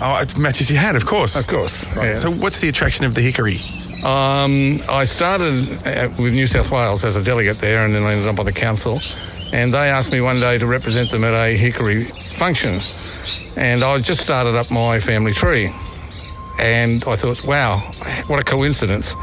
Oh, 0.00 0.18
it 0.22 0.38
matches 0.38 0.70
your 0.70 0.80
hat, 0.80 0.94
of 0.94 1.06
course. 1.06 1.34
Of 1.36 1.48
course. 1.48 1.88
Right. 1.88 2.08
yeah. 2.08 2.14
So, 2.14 2.30
what's 2.30 2.60
the 2.60 2.68
attraction 2.68 3.04
of 3.04 3.14
the 3.14 3.20
hickory? 3.20 3.56
Um, 4.04 4.80
I 4.88 5.04
started 5.04 5.86
uh, 5.86 6.10
with 6.18 6.34
New 6.34 6.46
South 6.46 6.70
Wales 6.70 7.04
as 7.04 7.16
a 7.16 7.24
delegate 7.24 7.58
there 7.58 7.84
and 7.84 7.92
then 7.92 8.04
I 8.04 8.12
ended 8.12 8.28
up 8.28 8.38
on 8.38 8.44
the 8.44 8.52
council. 8.52 9.00
And 9.52 9.72
they 9.74 9.90
asked 9.90 10.12
me 10.12 10.20
one 10.20 10.38
day 10.38 10.58
to 10.58 10.66
represent 10.66 11.10
them 11.10 11.24
at 11.24 11.34
a 11.34 11.56
hickory 11.56 12.06
function. 12.36 12.80
And 13.56 13.82
I 13.82 13.98
just 13.98 14.20
started 14.20 14.54
up 14.54 14.70
my 14.70 15.00
family 15.00 15.32
tree. 15.32 15.72
And 16.60 17.02
I 17.06 17.16
thought, 17.16 17.44
wow, 17.44 17.78
what 18.28 18.38
a 18.38 18.44
coincidence. 18.44 19.14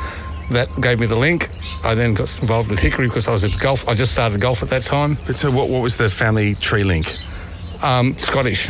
That 0.51 0.69
gave 0.81 0.99
me 0.99 1.07
the 1.07 1.15
link. 1.15 1.49
I 1.83 1.95
then 1.95 2.13
got 2.13 2.37
involved 2.41 2.69
with 2.69 2.79
hickory 2.79 3.07
because 3.07 3.27
I 3.27 3.31
was 3.31 3.43
at 3.43 3.51
golf. 3.61 3.87
I 3.87 3.93
just 3.93 4.11
started 4.11 4.41
golf 4.41 4.61
at 4.61 4.69
that 4.69 4.81
time. 4.81 5.17
But 5.25 5.37
so, 5.37 5.49
what, 5.49 5.69
what 5.69 5.81
was 5.81 5.97
the 5.97 6.09
family 6.09 6.53
tree 6.55 6.83
link? 6.83 7.07
Um, 7.81 8.17
Scottish. 8.17 8.69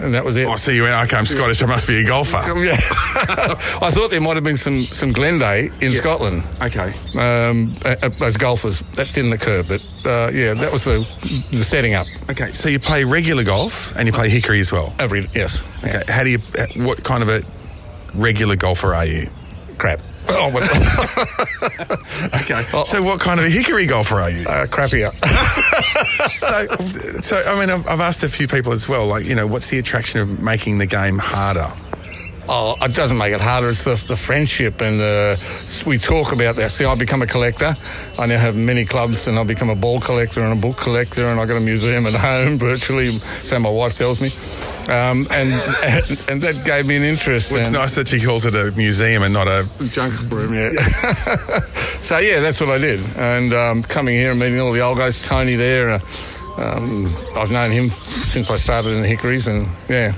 And 0.00 0.14
that 0.14 0.24
was 0.24 0.36
it. 0.36 0.46
Oh, 0.46 0.56
so 0.56 0.70
you 0.70 0.82
went, 0.84 0.94
okay, 1.06 1.16
I'm 1.16 1.26
Scottish, 1.26 1.62
I 1.62 1.66
must 1.66 1.86
be 1.88 1.96
a 2.02 2.04
golfer. 2.04 2.36
Yeah, 2.58 2.72
I 3.82 3.90
thought 3.90 4.10
there 4.10 4.20
might 4.20 4.34
have 4.34 4.44
been 4.44 4.56
some 4.56 4.82
some 4.82 5.12
Glenday 5.12 5.70
in 5.80 5.92
Scotland 5.92 6.42
Okay. 6.62 6.92
um, 7.18 7.74
as 8.20 8.36
golfers. 8.36 8.82
That 8.94 9.06
didn't 9.14 9.32
occur, 9.32 9.62
but 9.62 9.80
uh, 10.04 10.30
yeah, 10.32 10.54
that 10.54 10.70
was 10.72 10.84
the 10.84 10.98
the 11.50 11.64
setting 11.64 11.94
up. 11.94 12.06
Okay, 12.30 12.52
so 12.52 12.68
you 12.68 12.78
play 12.78 13.04
regular 13.04 13.44
golf 13.44 13.94
and 13.96 14.06
you 14.06 14.12
play 14.12 14.28
hickory 14.28 14.60
as 14.60 14.70
well. 14.72 14.92
Every 14.98 15.26
yes, 15.34 15.62
Okay, 15.84 16.02
how 16.08 16.22
do 16.24 16.30
you, 16.30 16.38
what 16.84 17.02
kind 17.04 17.22
of 17.22 17.28
a 17.28 17.42
regular 18.14 18.56
golfer 18.56 18.94
are 18.94 19.06
you? 19.06 19.28
crap. 19.78 20.00
Oh, 20.30 20.50
but, 20.52 20.62
Okay, 22.42 22.64
so 22.84 23.02
what 23.02 23.20
kind 23.20 23.40
of 23.40 23.46
a 23.46 23.50
hickory 23.50 23.86
golfer 23.86 24.16
are 24.16 24.30
you? 24.30 24.46
uh, 24.46 24.66
crappier. 24.66 25.12
so, 26.32 27.20
so 27.20 27.42
I 27.46 27.58
mean, 27.60 27.70
I've, 27.70 27.86
I've 27.86 28.00
asked 28.00 28.22
a 28.22 28.28
few 28.28 28.46
people 28.48 28.72
as 28.72 28.88
well. 28.88 29.06
Like, 29.06 29.24
you 29.24 29.34
know, 29.34 29.46
what's 29.46 29.68
the 29.68 29.78
attraction 29.78 30.20
of 30.20 30.40
making 30.40 30.78
the 30.78 30.86
game 30.86 31.18
harder? 31.18 31.72
Oh, 32.50 32.76
it 32.80 32.94
doesn't 32.94 33.18
make 33.18 33.34
it 33.34 33.42
harder. 33.42 33.68
It's 33.68 33.84
the, 33.84 33.94
the 34.08 34.16
friendship 34.16 34.80
and 34.80 34.98
the, 34.98 35.82
we 35.86 35.98
talk 35.98 36.32
about 36.32 36.56
that. 36.56 36.70
See, 36.70 36.84
I've 36.86 36.98
become 36.98 37.20
a 37.20 37.26
collector. 37.26 37.74
I 38.18 38.24
now 38.26 38.38
have 38.38 38.56
many 38.56 38.86
clubs 38.86 39.26
and 39.28 39.38
I've 39.38 39.46
become 39.46 39.68
a 39.68 39.74
ball 39.76 40.00
collector 40.00 40.40
and 40.40 40.58
a 40.58 40.60
book 40.60 40.78
collector 40.78 41.24
and 41.26 41.38
I've 41.38 41.46
got 41.48 41.58
a 41.58 41.60
museum 41.60 42.06
at 42.06 42.14
home 42.18 42.58
virtually, 42.58 43.10
so 43.44 43.58
my 43.58 43.68
wife 43.68 43.96
tells 43.96 44.20
me. 44.20 44.28
Um, 44.88 45.26
and, 45.30 45.52
and 46.30 46.40
that 46.40 46.62
gave 46.64 46.86
me 46.86 46.96
an 46.96 47.02
interest. 47.02 47.50
Well, 47.50 47.60
it's 47.60 47.68
and- 47.68 47.76
nice 47.76 47.94
that 47.96 48.08
she 48.08 48.18
calls 48.18 48.46
it 48.46 48.54
a 48.54 48.74
museum 48.74 49.22
and 49.22 49.34
not 49.34 49.46
a 49.46 49.68
junk 49.90 50.14
room, 50.30 50.54
yeah. 50.54 50.70
so 52.00 52.16
yeah, 52.16 52.40
that's 52.40 52.58
what 52.62 52.70
I 52.70 52.78
did, 52.78 53.00
and 53.18 53.52
um, 53.52 53.82
coming 53.82 54.14
here 54.14 54.30
and 54.30 54.40
meeting 54.40 54.58
all 54.58 54.72
the 54.72 54.80
old 54.80 54.96
guys, 54.96 55.20
Tony 55.22 55.56
there. 55.56 55.90
Uh, 55.90 55.98
um, 56.56 57.14
I've 57.36 57.50
known 57.50 57.70
him 57.70 57.90
since 57.90 58.48
I 58.50 58.56
started 58.56 58.92
in 58.92 59.02
the 59.02 59.08
Hickories, 59.08 59.46
and 59.46 59.68
yeah, 59.90 60.14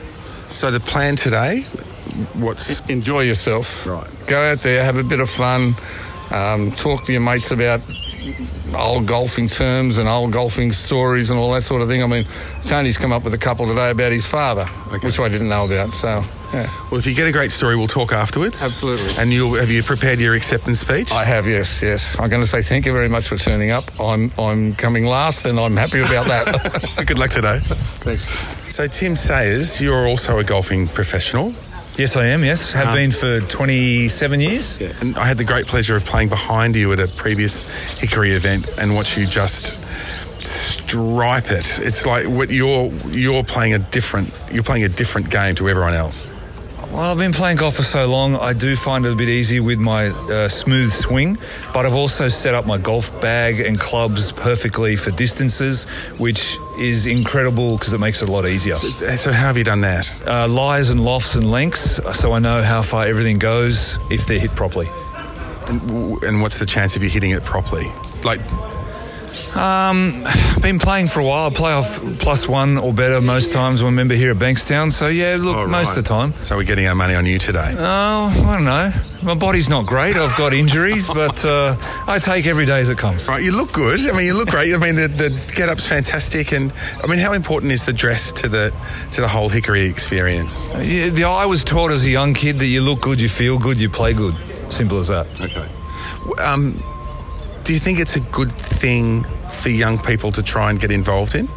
So 0.49 0.71
the 0.71 0.79
plan 0.79 1.17
today, 1.17 1.67
what's 2.35 2.81
enjoy 2.89 3.23
yourself. 3.23 3.87
Right. 3.87 4.09
Go 4.27 4.41
out 4.41 4.59
there, 4.59 4.83
have 4.85 4.97
a 4.97 5.05
bit 5.05 5.21
of 5.21 5.31
fun, 5.31 5.75
um, 6.31 6.73
talk 6.73 7.05
to 7.07 7.13
your 7.13 7.21
mates 7.21 7.51
about 7.51 7.85
old 8.75 9.07
golfing 9.07 9.49
terms 9.49 9.99
and 9.99 10.09
old 10.09 10.33
golfing 10.33 10.73
stories 10.73 11.31
and 11.31 11.39
all 11.39 11.53
that 11.53 11.63
sort 11.63 11.83
of 11.83 11.89
thing. 11.89 12.03
I 12.03 12.07
mean, 12.07 12.25
Tony's 12.63 12.99
come 12.99 13.13
up 13.13 13.25
with 13.25 13.35
a 13.35 13.39
couple 13.39 13.67
today 13.67 13.91
about 13.91 14.13
his 14.13 14.27
father, 14.27 14.65
which 15.03 15.19
I 15.19 15.29
didn't 15.29 15.49
know 15.49 15.65
about. 15.65 15.93
So, 15.93 16.25
yeah. 16.53 16.71
well? 16.91 16.99
If 16.99 17.07
you 17.07 17.15
get 17.15 17.27
a 17.27 17.33
great 17.33 17.51
story, 17.51 17.77
we'll 17.77 17.89
talk 17.89 18.13
afterwards. 18.13 18.63
Absolutely. 18.63 19.15
And 19.19 19.33
you'll 19.33 19.55
have 19.55 19.71
you 19.71 19.83
prepared 19.83 20.21
your 20.21 20.35
acceptance 20.35 20.81
speech? 20.81 21.13
I 21.13 21.25
have, 21.25 21.47
yes, 21.47 21.83
yes. 21.83 22.19
I'm 22.19 22.29
going 22.29 22.43
to 22.43 22.49
say 22.49 22.63
thank 22.63 22.87
you 22.87 22.93
very 22.93 23.09
much 23.09 23.27
for 23.27 23.37
turning 23.37 23.71
up. 23.71 23.85
I'm 24.01 24.31
I'm 24.39 24.75
coming 24.75 25.07
last, 25.07 25.47
and 25.47 25.59
I'm 25.59 25.77
happy 25.77 26.01
about 26.01 26.27
that. 26.27 27.05
Good 27.07 27.19
luck 27.19 27.31
today. 27.31 27.59
Thanks. 27.63 28.75
So 28.75 28.87
Tim 28.87 29.17
Sayers, 29.17 29.81
you're 29.81 30.07
also 30.07 30.39
a 30.39 30.45
golfing 30.45 30.87
professional. 30.87 31.55
Yes, 32.01 32.17
I 32.17 32.25
am. 32.29 32.43
Yes, 32.43 32.73
have 32.73 32.89
Um, 32.89 32.95
been 32.95 33.13
for 33.13 33.41
27 33.41 34.41
years. 34.41 34.79
And 35.03 35.19
I 35.19 35.27
had 35.27 35.37
the 35.37 35.45
great 35.45 35.67
pleasure 35.67 35.95
of 35.97 36.05
playing 36.07 36.31
behind 36.31 36.75
you 36.75 36.91
at 36.93 36.99
a 36.99 37.07
previous 37.09 37.99
Hickory 38.01 38.33
event 38.33 38.67
and 38.79 38.95
watch 38.95 39.19
you 39.19 39.27
just 39.27 39.79
stripe 40.39 41.51
it. 41.51 41.79
It's 41.83 42.07
like 42.07 42.27
what 42.27 42.49
you're 42.51 42.91
you're 43.11 43.45
playing 43.45 43.75
a 43.75 43.79
different 43.79 44.33
you're 44.51 44.63
playing 44.63 44.85
a 44.85 44.89
different 44.89 45.29
game 45.29 45.55
to 45.57 45.69
everyone 45.69 45.93
else. 45.93 46.33
Well, 46.93 47.03
I've 47.03 47.19
been 47.19 47.33
playing 47.33 47.59
golf 47.59 47.77
for 47.77 47.85
so 47.85 48.09
long, 48.09 48.35
I 48.35 48.53
do 48.53 48.75
find 48.75 49.07
it 49.07 49.13
a 49.13 49.17
bit 49.17 49.29
easy 49.29 49.61
with 49.61 49.79
my 49.79 50.09
uh, 50.09 50.49
smooth 50.49 50.91
swing, 50.91 51.39
but 51.73 51.87
I've 51.87 51.95
also 51.95 52.27
set 52.27 52.53
up 52.53 52.67
my 52.67 52.79
golf 52.79 53.19
bag 53.21 53.61
and 53.61 53.79
clubs 53.79 54.33
perfectly 54.33 54.97
for 54.97 55.13
distances, 55.13 55.85
which 56.19 56.59
is 56.81 57.07
incredible 57.07 57.79
because 57.79 57.93
it 57.93 57.99
makes 57.99 58.23
it 58.23 58.29
a 58.29 58.33
lot 58.33 58.45
easier. 58.45 58.75
So 58.75 59.31
how 59.31 59.47
have 59.47 59.57
you 59.57 59.63
done 59.63 59.83
that? 59.83 60.13
Uh, 60.27 60.49
lies 60.49 60.91
and 60.91 60.99
lofts 60.99 61.37
and 61.37 61.49
lengths, 61.49 62.01
so 62.19 62.33
I 62.33 62.41
know 62.41 62.61
how 62.61 62.83
far 62.83 63.07
everything 63.07 63.39
goes 63.39 63.97
if 64.11 64.27
they're 64.27 64.41
hit 64.41 64.57
properly. 64.57 64.91
And, 65.69 66.21
and 66.25 66.43
what's 66.43 66.59
the 66.59 66.67
chance 66.67 66.97
of 66.97 67.05
you 67.05 67.09
hitting 67.09 67.31
it 67.31 67.45
properly? 67.45 67.87
Like 68.25 68.41
Um, 69.57 70.25
been 70.61 70.79
playing 70.79 71.09
for 71.09 71.21
a 71.21 71.25
while. 71.25 71.49
I 71.49 71.51
play 71.51 71.73
off 71.73 72.01
plus 72.19 72.49
one 72.49 72.79
or 72.79 72.93
better 72.93 73.21
most 73.21 73.53
times 73.53 73.83
when 73.83 73.93
a 73.93 73.97
member 73.97 74.15
here 74.15 74.33
at 74.33 74.39
Bankstown. 74.39 74.91
So 74.93 75.09
yeah, 75.09 75.37
look, 75.39 75.57
oh, 75.57 75.67
most 75.67 75.97
of 75.97 76.05
the 76.05 76.09
time. 76.09 76.35
So 76.43 76.57
we're 76.57 76.65
getting 76.65 76.87
our 76.87 76.95
money 76.95 77.15
on 77.15 77.27
you 77.27 77.39
today. 77.39 77.75
Oh, 77.79 78.45
I 78.47 78.57
don't 78.57 78.65
know. 78.65 78.93
My 79.23 79.35
body's 79.35 79.69
not 79.69 79.87
great. 79.87 80.17
I've 80.17 80.37
got 80.37 80.53
injuries, 80.53 81.07
but 81.15 81.45
uh, 81.45 81.77
I 82.07 82.19
take 82.19 82.47
every 82.47 82.67
day 82.67 82.81
as 82.81 82.89
it 82.89 82.99
comes. 82.99 83.29
Right, 83.29 83.43
you 83.43 83.53
look 83.53 83.73
good. 83.73 84.01
I 84.09 84.13
mean, 84.13 84.27
you 84.27 84.35
look 84.35 84.49
great. 84.49 84.75
I 84.75 84.79
mean, 84.79 84.97
the, 84.97 85.09
the 85.09 85.53
get-up's 85.55 85.87
fantastic, 85.87 86.53
and 86.53 86.73
I 87.03 87.07
mean, 87.07 87.19
how 87.19 87.33
important 87.33 87.73
is 87.73 87.87
the 87.87 87.93
dress 87.93 88.33
to 88.33 88.49
the 88.49 88.73
to 89.13 89.21
the 89.21 89.29
whole 89.29 89.49
Hickory 89.49 89.87
experience? 89.87 90.73
Yeah, 90.75 91.11
the, 91.11 91.25
I 91.25 91.47
was 91.47 91.65
taught 91.65 91.93
as 91.93 92.05
a 92.05 92.11
young 92.11 92.35
kid 92.35 92.57
that 92.57 92.67
you 92.67 92.83
look 92.83 93.01
good, 93.01 93.21
you 93.21 93.29
feel 93.29 93.59
good, 93.59 93.79
you 93.79 93.89
play 93.89 94.13
good. 94.15 94.35
Simple 94.71 94.99
as 94.99 95.09
that. 95.09 95.27
Okay. 95.41 96.43
Um, 96.43 96.83
do 97.65 97.73
you 97.73 97.79
think 97.79 98.01
it's 98.01 98.17
a 98.17 98.21
good 98.21 98.53
thing 98.53 99.25
for 99.49 99.69
young 99.69 99.99
people 99.99 100.33
to 100.33 100.43
try 100.43 100.71
and 100.71 100.81
get 100.81 100.91
involved 100.91 101.35
in 101.35 101.49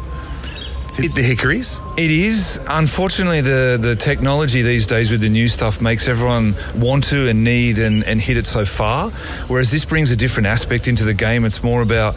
the, 0.96 1.08
the 1.08 1.22
Hickories? 1.22 1.80
It 1.96 2.10
is. 2.10 2.60
Unfortunately, 2.68 3.40
the, 3.40 3.78
the 3.80 3.96
technology 3.96 4.62
these 4.62 4.86
days 4.86 5.10
with 5.10 5.20
the 5.20 5.28
new 5.28 5.48
stuff 5.48 5.80
makes 5.80 6.08
everyone 6.08 6.56
want 6.76 7.04
to 7.04 7.28
and 7.28 7.44
need 7.44 7.78
and, 7.78 8.04
and 8.04 8.20
hit 8.20 8.36
it 8.36 8.46
so 8.46 8.64
far. 8.64 9.10
Whereas 9.48 9.70
this 9.70 9.84
brings 9.84 10.10
a 10.10 10.16
different 10.16 10.46
aspect 10.46 10.88
into 10.88 11.04
the 11.04 11.14
game. 11.14 11.44
It's 11.44 11.62
more 11.62 11.82
about, 11.82 12.14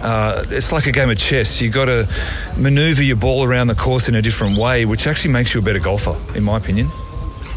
uh, 0.00 0.44
it's 0.50 0.72
like 0.72 0.86
a 0.86 0.92
game 0.92 1.10
of 1.10 1.18
chess. 1.18 1.60
You've 1.60 1.74
got 1.74 1.86
to 1.86 2.08
maneuver 2.56 3.02
your 3.02 3.16
ball 3.16 3.44
around 3.44 3.68
the 3.68 3.74
course 3.74 4.08
in 4.08 4.14
a 4.14 4.22
different 4.22 4.58
way, 4.58 4.84
which 4.84 5.06
actually 5.06 5.32
makes 5.32 5.54
you 5.54 5.60
a 5.60 5.64
better 5.64 5.80
golfer, 5.80 6.16
in 6.34 6.44
my 6.44 6.56
opinion. 6.56 6.88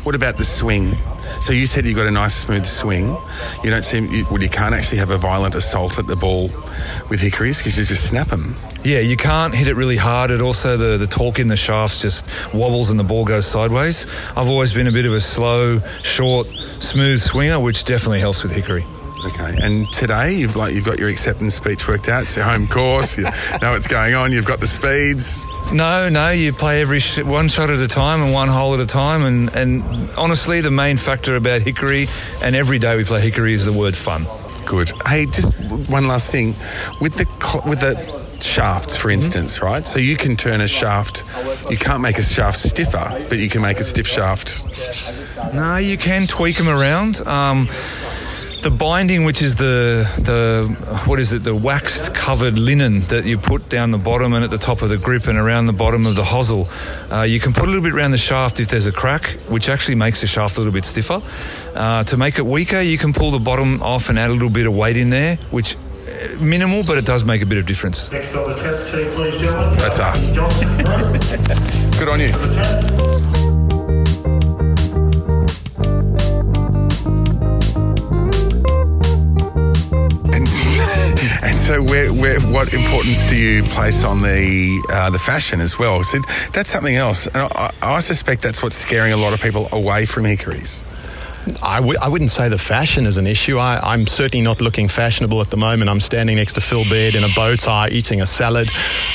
What 0.04 0.16
about 0.16 0.38
the 0.38 0.46
swing? 0.46 0.98
So 1.40 1.54
you 1.54 1.66
said 1.66 1.86
you 1.86 1.96
got 1.96 2.08
a 2.08 2.12
nice 2.12 2.36
smooth 2.36 2.66
swing. 2.66 3.16
You 3.64 3.70
don't 3.70 3.84
seem 3.84 4.12
you, 4.12 4.26
well. 4.30 4.42
You 4.42 4.50
can't 4.50 4.76
actually 4.76 5.00
have 5.00 5.12
a 5.12 5.18
violent 5.18 5.56
assault 5.56 5.98
at 5.98 6.08
the 6.08 6.16
ball 6.16 6.50
with 7.10 7.20
hickories 7.20 7.58
because 7.60 7.78
you 7.78 7.86
just 7.86 8.08
snap 8.08 8.28
them. 8.28 8.58
Yeah, 8.84 9.00
you 9.00 9.16
can't 9.18 9.54
hit 9.54 9.68
it 9.68 9.76
really 9.76 9.98
hard. 9.98 10.32
It 10.32 10.42
also 10.42 10.78
the 10.78 10.98
the 10.98 11.08
torque 11.08 11.40
in 11.40 11.48
the 11.48 11.58
shafts 11.58 12.02
just 12.02 12.28
wobbles 12.54 12.90
and 12.90 13.00
the 13.00 13.04
ball 13.04 13.26
goes 13.26 13.46
sideways. 13.46 14.08
I've 14.36 14.50
always 14.50 14.74
been 14.74 14.88
a 14.88 14.92
bit 14.92 15.06
of 15.06 15.14
a 15.14 15.22
slow, 15.22 15.80
short, 16.04 16.48
smooth 16.48 17.20
swinger, 17.20 17.60
which 17.60 17.86
definitely 17.86 18.20
helps 18.20 18.44
with 18.44 18.52
hickory. 18.52 18.84
Okay. 19.26 19.56
And 19.62 19.88
today 19.90 20.34
you've 20.34 20.56
like 20.56 20.74
you've 20.74 20.86
got 20.86 21.00
your 21.00 21.10
acceptance 21.10 21.56
speech 21.56 21.88
worked 21.88 22.10
out. 22.10 22.24
It's 22.24 22.36
your 22.36 22.46
home 22.46 22.68
course. 22.68 23.18
You 23.18 23.24
know 23.62 23.72
what's 23.72 23.88
going 23.88 24.16
on. 24.16 24.32
You've 24.32 24.46
got 24.46 24.60
the 24.60 24.68
speeds. 24.68 25.44
No, 25.72 26.10
no, 26.10 26.30
you 26.30 26.54
play 26.54 26.82
every 26.82 27.00
sh- 27.00 27.22
one 27.22 27.48
shot 27.48 27.70
at 27.70 27.80
a 27.80 27.88
time 27.88 28.22
and 28.22 28.34
one 28.34 28.48
hole 28.48 28.74
at 28.74 28.80
a 28.80 28.86
time. 28.86 29.24
And, 29.24 29.56
and 29.56 29.84
honestly, 30.18 30.62
the 30.62 30.72
main 30.72 30.98
factor 30.98 31.36
about 31.36 31.62
hickory 31.62 32.08
and 32.42 32.56
every 32.56 32.80
day 32.80 32.98
we 32.98 33.04
play 33.04 33.22
hickory 33.22 33.54
is 33.54 33.66
the 33.66 33.74
word 33.74 33.96
fun. 33.96 34.26
Good. 34.66 34.92
Hey, 35.08 35.26
just 35.28 35.54
one 35.90 36.08
last 36.08 36.32
thing 36.32 36.56
with 37.00 37.16
the 37.18 37.26
cl- 37.42 37.64
with 37.68 37.80
the 37.80 38.22
shafts, 38.42 38.98
for 38.98 39.12
instance, 39.12 39.62
right? 39.62 39.86
So 39.86 40.00
you 40.00 40.18
can 40.18 40.36
turn 40.36 40.62
a 40.62 40.68
shaft. 40.68 41.24
You 41.70 41.78
can't 41.78 42.02
make 42.02 42.18
a 42.18 42.24
shaft 42.24 42.60
stiffer, 42.60 43.24
but 43.30 43.38
you 43.38 43.50
can 43.50 43.62
make 43.62 43.80
a 43.80 43.84
stiff 43.84 44.08
shaft. 44.08 44.66
No, 45.54 45.78
you 45.78 45.98
can 45.98 46.28
tweak 46.28 46.58
them 46.58 46.70
around. 46.70 47.22
Um, 47.28 47.70
the 48.62 48.72
binding, 48.72 49.24
which 49.24 49.42
is 49.42 49.56
the 49.56 50.08
the 50.18 50.68
what 51.06 51.20
is 51.20 51.34
it, 51.34 51.44
the 51.44 51.56
waxed 51.56 52.14
covered 52.14 52.58
linen 52.58 53.02
that 53.02 53.26
you 53.26 53.38
put 53.38 53.70
down 53.70 53.92
the 53.92 53.98
bottom 53.98 54.34
and 54.34 54.44
at 54.44 54.50
the 54.50 54.58
top 54.58 54.82
of 54.82 54.90
the 54.90 54.98
grip 54.98 55.28
and 55.28 55.38
around 55.38 55.66
the 55.66 55.74
bottom 55.74 56.06
of 56.06 56.16
the 56.16 56.24
hosel, 56.24 56.68
uh, 57.12 57.24
you 57.24 57.40
can 57.40 57.54
put 57.54 57.64
a 57.64 57.68
little 57.68 57.82
bit 57.82 57.94
around 57.94 58.12
the 58.12 58.18
shaft 58.18 58.60
if 58.60 58.68
there's 58.68 58.86
a 58.88 58.92
crack, 58.92 59.26
which 59.50 59.70
actually 59.70 59.96
makes 59.96 60.22
the 60.22 60.28
shaft 60.28 60.58
a 60.58 60.60
little 60.60 60.74
bit 60.74 60.86
stiffer. 60.86 61.22
Uh, 61.76 62.04
to 62.04 62.18
make 62.18 62.38
it 62.38 62.46
weaker, 62.46 62.82
you 62.82 62.98
can 62.98 63.14
pull 63.14 63.32
the 63.32 63.40
bottom 63.40 63.82
off 63.82 64.10
and 64.10 64.20
add 64.20 64.30
a 64.30 64.34
little 64.34 64.50
bit 64.50 64.68
of 64.68 64.76
weight 64.76 64.98
in 64.98 65.10
there, 65.10 65.38
which 65.50 65.76
uh, 65.76 66.36
minimal, 66.40 66.84
but 66.84 66.98
it 66.98 67.06
does 67.06 67.24
make 67.26 67.42
a 67.42 67.46
bit 67.46 67.58
of 67.58 67.66
difference. 67.66 68.12
Next 68.12 68.34
up, 68.36 68.46
please, 68.46 69.42
That's 69.80 70.00
us. 70.00 70.32
Good 71.98 72.10
on 72.10 72.20
you. 72.20 73.01
So, 81.72 81.82
where, 81.84 82.12
where, 82.12 82.42
what 82.42 82.74
importance 82.74 83.26
do 83.28 83.38
you 83.38 83.64
place 83.64 84.04
on 84.04 84.22
the 84.22 84.86
uh, 84.92 85.10
the 85.10 85.20
fashion 85.20 85.62
as 85.62 85.80
well? 85.80 86.04
So 86.04 86.18
that's 86.52 86.70
something 86.70 86.98
else. 86.98 87.28
And 87.28 87.50
I, 87.56 87.72
I 87.82 88.00
suspect 88.02 88.42
that's 88.42 88.62
what's 88.62 88.76
scaring 88.76 89.14
a 89.14 89.18
lot 89.18 89.32
of 89.34 89.40
people 89.40 89.70
away 89.72 90.06
from 90.06 90.26
hickories. 90.26 90.84
I 91.64 91.78
w- 91.78 91.98
I 92.02 92.10
wouldn't 92.10 92.30
say 92.30 92.50
the 92.50 92.58
fashion 92.58 93.06
is 93.06 93.18
an 93.18 93.26
issue. 93.26 93.58
I, 93.58 93.80
I'm 93.82 94.06
certainly 94.06 94.44
not 94.44 94.60
looking 94.60 94.90
fashionable 94.90 95.40
at 95.40 95.50
the 95.50 95.58
moment. 95.58 95.90
I'm 95.90 96.02
standing 96.02 96.36
next 96.36 96.54
to 96.54 96.62
Phil 96.62 96.84
Baird 96.90 97.16
in 97.16 97.24
a 97.24 97.30
bow 97.36 97.56
tie 97.56 97.88
eating 97.90 98.22
a 98.22 98.26
salad. 98.26 98.70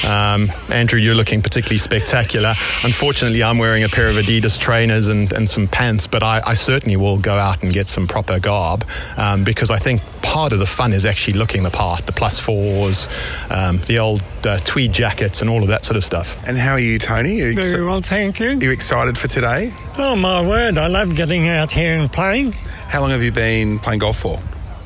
Um, 0.04 0.50
Andrew, 0.70 0.98
you're 0.98 1.14
looking 1.14 1.42
particularly 1.42 1.78
spectacular. 1.78 2.54
Unfortunately, 2.84 3.42
I'm 3.42 3.58
wearing 3.58 3.84
a 3.84 3.88
pair 3.88 4.08
of 4.08 4.16
Adidas 4.16 4.58
trainers 4.58 5.08
and, 5.08 5.30
and 5.32 5.48
some 5.48 5.68
pants, 5.68 6.06
but 6.06 6.22
I, 6.22 6.42
I 6.44 6.54
certainly 6.54 6.96
will 6.96 7.18
go 7.18 7.34
out 7.34 7.62
and 7.62 7.72
get 7.72 7.88
some 7.88 8.08
proper 8.08 8.40
garb 8.40 8.86
um, 9.18 9.44
because 9.44 9.70
I 9.70 9.78
think 9.78 10.00
part 10.22 10.52
of 10.52 10.58
the 10.58 10.66
fun 10.66 10.92
is 10.92 11.04
actually 11.04 11.34
looking 11.38 11.62
the 11.62 11.70
part 11.70 12.06
the 12.06 12.12
plus 12.12 12.38
fours, 12.38 13.08
um, 13.50 13.78
the 13.86 13.98
old 13.98 14.22
uh, 14.44 14.58
tweed 14.58 14.92
jackets, 14.92 15.40
and 15.40 15.50
all 15.50 15.62
of 15.62 15.68
that 15.68 15.84
sort 15.84 15.96
of 15.96 16.04
stuff. 16.04 16.36
And 16.46 16.56
how 16.56 16.72
are 16.72 16.78
you, 16.80 16.98
Tony? 16.98 17.40
Are 17.42 17.50
you, 17.50 17.58
ex- 17.58 17.72
Very 17.72 17.84
well, 17.86 18.00
thank 18.00 18.40
you. 18.40 18.50
are 18.50 18.64
you 18.64 18.70
excited 18.70 19.16
for 19.18 19.28
today? 19.28 19.72
Oh, 19.98 20.16
my 20.16 20.46
word, 20.46 20.78
I 20.78 20.86
love 20.88 21.14
getting 21.14 21.48
out 21.48 21.70
here 21.72 21.98
and 21.98 22.12
playing. 22.12 22.52
How 22.52 23.00
long 23.00 23.10
have 23.10 23.22
you 23.22 23.32
been 23.32 23.78
playing 23.78 24.00
golf 24.00 24.18
for? 24.18 24.40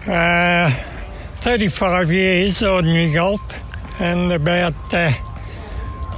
Uh, 0.06 0.70
35 1.40 2.10
years 2.10 2.62
ordinary 2.62 3.12
golf 3.12 3.40
and 4.00 4.32
about, 4.32 4.74
uh, 4.94 5.12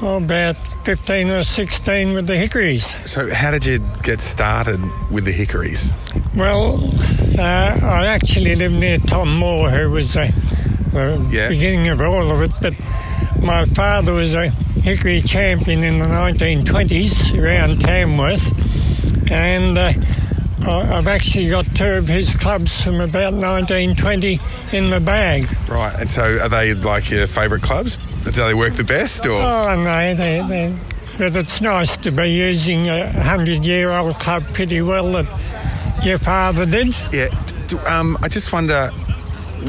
oh, 0.03 0.19
about 0.23 0.57
15 0.85 1.31
or 1.31 1.43
16 1.43 2.13
with 2.15 2.27
the 2.27 2.37
Hickories. 2.37 2.95
So, 3.11 3.33
how 3.33 3.51
did 3.51 3.65
you 3.65 3.79
get 4.03 4.21
started 4.21 4.81
with 5.11 5.25
the 5.25 5.33
hickories? 5.33 5.93
Well, 6.37 6.83
uh, 7.39 7.43
I 7.43 8.07
actually 8.07 8.55
lived 8.55 8.75
near 8.75 8.99
Tom 8.99 9.37
Moore, 9.37 9.69
who 9.71 9.91
was 9.91 10.17
uh, 10.17 10.31
the 10.93 11.27
Yeah. 11.31 11.49
beginning 11.49 11.89
of 11.89 12.01
all 12.01 12.31
of 12.31 12.41
it, 12.43 12.53
but 12.61 12.75
my 13.43 13.65
father 13.67 14.13
was 14.13 14.35
a 14.35 14.49
Hickory 14.83 15.21
champion 15.23 15.85
in 15.85 15.99
the 16.01 16.07
1920s 16.07 17.39
around 17.41 17.81
Tamworth, 17.81 19.31
and 19.31 19.79
uh, 19.79 19.93
I've 20.67 21.07
actually 21.07 21.51
got 21.51 21.67
two 21.77 21.85
of 21.85 22.09
his 22.09 22.35
clubs 22.35 22.83
from 22.83 22.97
about 23.01 23.35
1920 23.35 24.41
in 24.73 24.91
my 24.91 24.99
bag. 24.99 25.49
Right. 25.69 25.95
And 26.01 26.11
so, 26.11 26.39
are 26.41 26.49
they 26.49 26.75
like 26.75 27.11
your 27.11 27.27
favourite 27.29 27.63
clubs? 27.63 27.99
Do 28.25 28.31
they 28.33 28.55
work 28.55 28.75
the 28.75 28.85
best, 28.85 29.25
or? 29.27 29.41
Oh, 29.41 29.81
no, 29.85 30.15
they, 30.15 30.45
they, 30.49 30.77
but 31.19 31.37
it's 31.37 31.61
nice 31.61 31.97
to 31.99 32.11
be 32.11 32.31
using 32.31 32.89
a 32.89 33.05
100 33.13 33.65
year 33.65 33.91
old 33.91 34.19
club 34.19 34.45
pretty 34.55 34.81
well 34.83 35.13
that 35.13 35.27
your 36.05 36.19
father 36.19 36.67
did. 36.67 36.97
Yeah. 37.13 37.29
Do, 37.69 37.79
um, 37.81 38.17
I 38.23 38.29
just 38.29 38.53
wonder, 38.53 38.91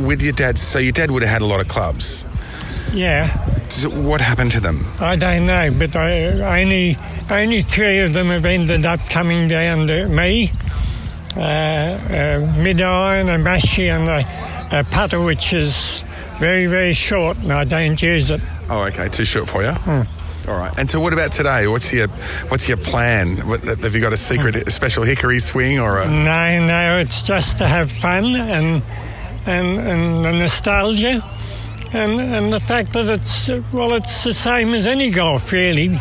with 0.01 0.21
your 0.21 0.33
dad. 0.33 0.59
So, 0.59 0.79
your 0.79 0.91
dad 0.91 1.11
would 1.11 1.23
have 1.23 1.31
had 1.31 1.41
a 1.41 1.45
lot 1.45 1.61
of 1.61 1.67
clubs. 1.67 2.25
Yeah. 2.93 3.27
So 3.69 3.89
what 3.89 4.21
happened 4.21 4.51
to 4.51 4.59
them? 4.59 4.85
I 4.99 5.15
don't 5.15 5.47
know, 5.47 5.71
but 5.71 5.95
I, 5.95 6.61
only 6.61 6.95
only 7.31 7.61
three 7.61 7.99
of 8.01 8.13
them 8.13 8.27
have 8.27 8.45
ended 8.45 8.85
up 8.85 8.99
coming 9.09 9.47
down 9.47 9.87
to 9.87 10.07
me. 10.07 10.51
Uh, 11.35 11.39
uh, 11.39 12.53
mid 12.55 12.79
iron, 12.79 13.29
a 13.29 13.37
mashie, 13.37 13.87
and 13.89 14.07
a, 14.07 14.79
a 14.79 14.83
putter, 14.83 15.19
which 15.19 15.53
is 15.53 16.03
very, 16.39 16.67
very 16.67 16.93
short, 16.93 17.37
and 17.37 17.51
I 17.51 17.63
don't 17.63 17.99
use 17.99 18.29
it. 18.29 18.41
Oh, 18.69 18.83
okay, 18.83 19.09
too 19.09 19.25
short 19.25 19.49
for 19.49 19.63
you. 19.63 19.73
All 20.47 20.57
right. 20.57 20.73
And 20.77 20.89
so, 20.89 20.99
what 20.99 21.13
about 21.13 21.31
today? 21.31 21.67
What's 21.67 21.93
your 21.93 22.07
What's 22.49 22.67
your 22.67 22.77
plan? 22.77 23.37
What, 23.47 23.61
have 23.63 23.95
you 23.95 24.01
got 24.01 24.13
a 24.13 24.17
secret, 24.17 24.67
a 24.67 24.71
special 24.71 25.03
hickory 25.03 25.39
swing, 25.39 25.79
or 25.79 25.99
a? 25.99 26.05
No, 26.09 26.65
no, 26.65 26.97
it's 26.99 27.25
just 27.25 27.57
to 27.59 27.67
have 27.67 27.91
fun 27.91 28.35
and 28.35 28.83
and 29.45 29.79
and 29.79 30.25
the 30.25 30.31
nostalgia, 30.33 31.21
and 31.93 32.19
and 32.19 32.51
the 32.51 32.59
fact 32.59 32.93
that 32.93 33.09
it's 33.09 33.49
well, 33.71 33.93
it's 33.93 34.23
the 34.23 34.33
same 34.33 34.73
as 34.73 34.85
any 34.85 35.11
golf, 35.11 35.51
really. 35.51 35.97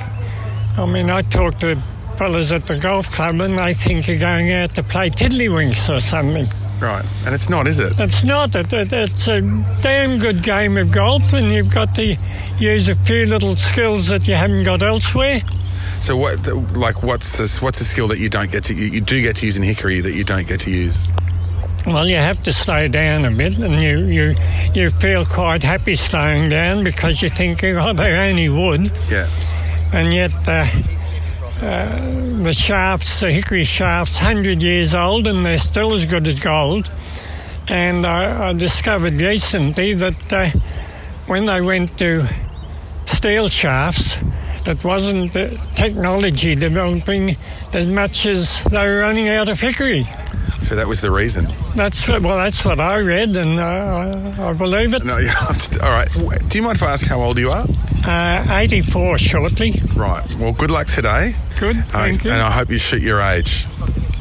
I 0.77 0.87
mean, 0.87 1.11
I 1.11 1.23
talk 1.23 1.61
to 1.61 1.77
fellas 2.17 2.51
at 2.51 2.67
the 2.67 2.79
golf 2.79 3.13
club, 3.13 3.41
and 3.41 3.59
they 3.59 3.75
think 3.75 4.09
you're 4.09 4.19
going 4.19 4.51
out 4.53 4.75
to 4.75 4.83
play 4.83 5.11
tiddlywinks 5.11 5.95
or 5.95 6.01
something. 6.01 6.47
Right, 6.83 7.05
and 7.25 7.33
it's 7.33 7.49
not, 7.49 7.69
is 7.69 7.79
it? 7.79 7.93
It's 8.01 8.25
not. 8.25 8.57
It, 8.57 8.73
it, 8.73 8.93
it's 8.93 9.29
a 9.29 9.41
damn 9.83 10.19
good 10.19 10.43
game 10.43 10.77
of 10.77 10.91
golf, 10.91 11.33
and 11.33 11.47
you've 11.47 11.73
got 11.73 11.95
to 11.95 12.17
use 12.59 12.89
a 12.89 12.97
few 12.97 13.25
little 13.25 13.55
skills 13.55 14.09
that 14.09 14.27
you 14.27 14.35
haven't 14.35 14.65
got 14.65 14.83
elsewhere. 14.83 15.43
So, 16.01 16.17
what, 16.17 16.45
like, 16.77 17.05
what's 17.05 17.39
this, 17.39 17.62
what's 17.62 17.81
a 17.81 17.85
skill 17.85 18.09
that 18.09 18.19
you 18.19 18.29
don't 18.29 18.51
get 18.51 18.65
to, 18.65 18.75
you, 18.75 18.87
you 18.87 19.01
do 19.01 19.23
get 19.23 19.37
to 19.37 19.47
use 19.47 19.57
in 19.57 19.62
hickory 19.62 20.01
that 20.01 20.12
you 20.15 20.25
don't 20.25 20.49
get 20.49 20.59
to 20.61 20.73
use? 20.73 21.12
Well, 21.87 22.09
you 22.09 22.17
have 22.17 22.43
to 22.43 22.53
slow 22.53 22.89
down 22.89 23.25
a 23.27 23.31
bit, 23.31 23.59
and 23.59 23.81
you 23.81 24.05
you 24.07 24.35
you 24.75 24.91
feel 24.91 25.25
quite 25.25 25.62
happy 25.62 25.95
slowing 25.95 26.49
down 26.49 26.83
because 26.83 27.23
you're 27.23 27.31
thinking, 27.31 27.77
oh, 27.77 27.93
they 27.93 28.29
only 28.29 28.49
would. 28.49 28.91
Yeah. 29.09 29.29
And 29.93 30.12
yet, 30.12 30.33
uh, 30.49 30.67
uh, 31.62 32.42
the 32.42 32.52
shafts, 32.52 33.21
the 33.21 33.31
hickory 33.31 33.64
shafts, 33.64 34.19
hundred 34.19 34.62
years 34.62 34.95
old, 34.95 35.26
and 35.26 35.47
they're 35.47 35.59
still 35.59 35.92
as 35.92 36.07
good 36.07 36.26
as 36.26 36.40
gold. 36.40 36.90
And 37.69 38.04
I, 38.04 38.49
I 38.49 38.52
discovered 38.52 39.21
recently 39.21 39.95
that 39.95 40.33
uh, 40.33 40.50
when 41.26 41.47
they 41.47 41.61
went 41.61 41.99
to 41.99 42.26
steel 43.07 43.49
shafts, 43.49 44.19
it 44.66 44.83
wasn't 44.85 45.33
technology 45.76 46.54
developing 46.54 47.37
as 47.73 47.87
much 47.87 48.26
as 48.26 48.62
they 48.64 48.85
were 48.85 49.00
running 49.00 49.28
out 49.28 49.49
of 49.49 49.61
hickory. 49.61 50.07
So 50.73 50.76
that 50.76 50.88
was 50.88 51.02
the 51.02 51.11
reason. 51.11 51.49
That's 51.76 52.09
well, 52.09 52.38
that's 52.38 52.64
what 52.64 52.81
I 52.81 52.97
read, 53.00 53.37
and 53.37 53.61
uh, 53.61 54.33
I, 54.43 54.49
I 54.49 54.52
believe 54.55 54.95
it. 54.95 55.05
No, 55.05 55.19
yeah. 55.29 55.35
All 55.83 55.91
right. 55.91 56.09
Do 56.49 56.57
you 56.57 56.64
mind 56.64 56.79
if 56.79 56.83
I 56.83 56.93
ask 56.93 57.05
how 57.05 57.21
old 57.21 57.38
you 57.38 57.50
are? 57.50 57.67
Uh, 58.07 58.57
84 58.59 59.19
shortly. 59.19 59.75
Right. 59.95 60.25
Well, 60.37 60.55
good 60.55 60.71
luck 60.71 60.87
today. 60.87 61.35
Good, 61.61 61.76
Uh, 61.76 61.83
thank 61.83 62.25
you. 62.25 62.31
And 62.31 62.41
I 62.41 62.50
hope 62.50 62.71
you 62.71 62.79
shoot 62.79 63.02
your 63.02 63.21
age. 63.21 63.67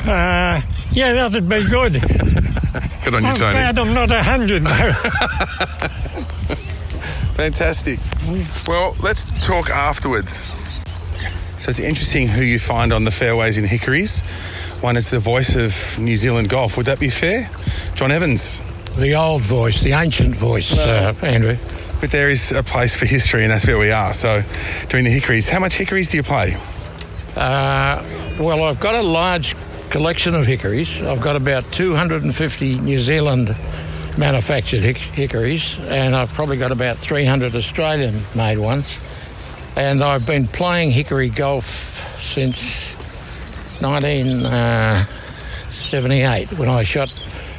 Uh, 0.04 0.60
yeah, 0.92 1.14
that'd 1.14 1.48
be 1.48 1.64
good. 1.70 1.94
Good 3.06 3.16
on 3.16 3.24
you, 3.24 3.34
Tony. 3.34 3.58
I'm 3.58 3.74
glad 3.74 3.80
I'm 3.80 3.94
not 3.94 4.10
100 4.10 4.64
though. 4.66 4.92
Fantastic. 7.36 7.98
Well, 8.68 8.98
let's 9.02 9.24
talk 9.48 9.70
afterwards. 9.70 10.54
So 11.60 11.70
it's 11.70 11.80
interesting 11.80 12.28
who 12.28 12.42
you 12.42 12.60
find 12.60 12.92
on 12.92 13.06
the 13.06 13.12
fairways 13.12 13.58
in 13.58 13.64
Hickories. 13.64 14.22
One 14.82 14.98
is 14.98 15.10
the 15.12 15.20
voice 15.20 15.56
of 15.56 16.00
New 16.00 16.18
Zealand 16.18 16.50
golf. 16.50 16.76
Would 16.76 16.88
that 16.88 17.00
be 17.00 17.10
fair? 17.10 17.50
John 17.94 18.12
Evans. 18.12 18.64
The 18.98 19.16
old 19.16 19.42
voice, 19.42 19.82
the 19.82 19.92
ancient 19.94 20.36
voice, 20.36 20.78
uh, 20.78 21.14
Andrew. 21.22 21.56
But 22.02 22.10
there 22.10 22.30
is 22.32 22.52
a 22.52 22.64
place 22.64 22.96
for 22.96 23.06
history, 23.06 23.44
and 23.44 23.52
that's 23.52 23.66
where 23.68 23.78
we 23.78 23.92
are. 23.92 24.12
So, 24.12 24.42
doing 24.90 25.04
the 25.04 25.12
Hickories. 25.12 25.48
How 25.48 25.60
much 25.60 25.76
Hickories 25.76 26.10
do 26.10 26.18
you 26.18 26.24
play? 26.24 26.58
Uh, 27.36 28.04
well, 28.40 28.64
I've 28.64 28.80
got 28.80 28.96
a 28.96 29.04
large 29.04 29.56
collection 29.92 30.34
of 30.34 30.48
hickories. 30.48 31.04
I've 31.04 31.22
got 31.22 31.36
about 31.36 31.64
250 31.72 32.74
New 32.80 33.00
Zealand 33.00 33.56
manufactured 34.18 34.82
hick- 34.82 34.98
hickories, 34.98 35.80
and 35.80 36.16
I've 36.16 36.34
probably 36.34 36.58
got 36.58 36.72
about 36.72 36.98
300 36.98 37.54
Australian 37.56 38.24
made 38.36 38.58
ones. 38.58 39.00
And 39.76 40.02
I've 40.04 40.26
been 40.26 40.48
playing 40.48 40.92
hickory 40.92 41.30
golf 41.30 42.20
since 42.20 42.96
1978 43.82 46.54
when 46.58 46.70
I 46.70 46.84
shot 46.84 47.10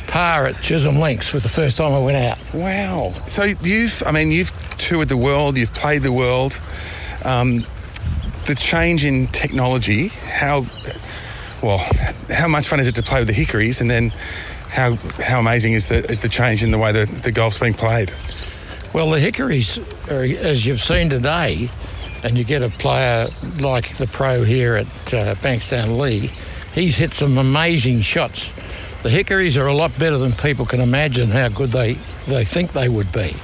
par 0.06 0.46
at 0.46 0.62
Chisholm 0.62 0.98
Links 0.98 1.32
with 1.32 1.42
the 1.42 1.48
first 1.48 1.78
time 1.78 1.92
I 1.92 1.98
went 1.98 2.18
out. 2.18 2.38
Wow. 2.54 3.12
So 3.28 3.44
you've, 3.44 4.02
I 4.06 4.12
mean, 4.12 4.30
you've 4.30 4.52
toured 4.76 5.08
the 5.08 5.16
world, 5.16 5.56
you've 5.56 5.72
played 5.72 6.02
the 6.02 6.12
world. 6.12 6.60
Um, 7.24 7.64
the 8.46 8.54
change 8.54 9.04
in 9.04 9.26
technology, 9.28 10.08
how, 10.08 10.66
well, 11.62 11.78
how 12.28 12.48
much 12.48 12.66
fun 12.66 12.80
is 12.80 12.88
it 12.88 12.94
to 12.96 13.02
play 13.02 13.20
with 13.20 13.28
the 13.28 13.34
hickories, 13.34 13.80
and 13.80 13.90
then 13.90 14.10
how 14.68 14.96
how 15.20 15.38
amazing 15.38 15.74
is 15.74 15.88
the 15.88 16.04
is 16.10 16.20
the 16.20 16.28
change 16.28 16.64
in 16.64 16.70
the 16.70 16.78
way 16.78 16.92
that 16.92 17.08
the 17.22 17.32
golf's 17.32 17.58
being 17.58 17.74
played? 17.74 18.12
Well, 18.92 19.10
the 19.10 19.20
hickories, 19.20 19.78
are, 20.10 20.22
as 20.22 20.66
you've 20.66 20.80
seen 20.80 21.08
today, 21.08 21.70
and 22.22 22.38
you 22.38 22.44
get 22.44 22.62
a 22.62 22.68
player 22.68 23.26
like 23.60 23.96
the 23.96 24.06
pro 24.06 24.42
here 24.42 24.76
at 24.76 25.14
uh, 25.14 25.34
Bankstown 25.36 25.98
Lee, 25.98 26.30
he's 26.74 26.96
hit 26.96 27.12
some 27.14 27.38
amazing 27.38 28.00
shots. 28.00 28.52
The 29.02 29.10
hickories 29.10 29.56
are 29.56 29.66
a 29.66 29.74
lot 29.74 29.96
better 29.98 30.18
than 30.18 30.32
people 30.32 30.64
can 30.64 30.80
imagine 30.80 31.30
how 31.30 31.48
good 31.48 31.70
they, 31.70 31.94
they 32.26 32.44
think 32.44 32.72
they 32.72 32.88
would 32.88 33.10
be. 33.10 33.34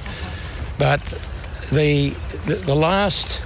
But 0.77 1.01
the, 1.71 2.11
the, 2.45 2.55
the 2.55 2.75
last 2.75 3.41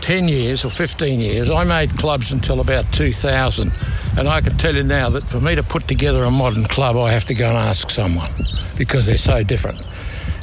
10 0.00 0.28
years 0.28 0.64
or 0.64 0.70
15 0.70 1.20
years, 1.20 1.50
I 1.50 1.64
made 1.64 1.98
clubs 1.98 2.32
until 2.32 2.60
about 2.60 2.90
2000. 2.94 3.70
And 4.16 4.26
I 4.26 4.40
can 4.40 4.56
tell 4.56 4.74
you 4.74 4.82
now 4.82 5.10
that 5.10 5.24
for 5.24 5.40
me 5.40 5.54
to 5.54 5.62
put 5.62 5.86
together 5.86 6.24
a 6.24 6.30
modern 6.30 6.64
club, 6.64 6.96
I 6.96 7.12
have 7.12 7.26
to 7.26 7.34
go 7.34 7.48
and 7.48 7.58
ask 7.58 7.90
someone 7.90 8.30
because 8.76 9.04
they're 9.04 9.18
so 9.18 9.42
different. 9.42 9.78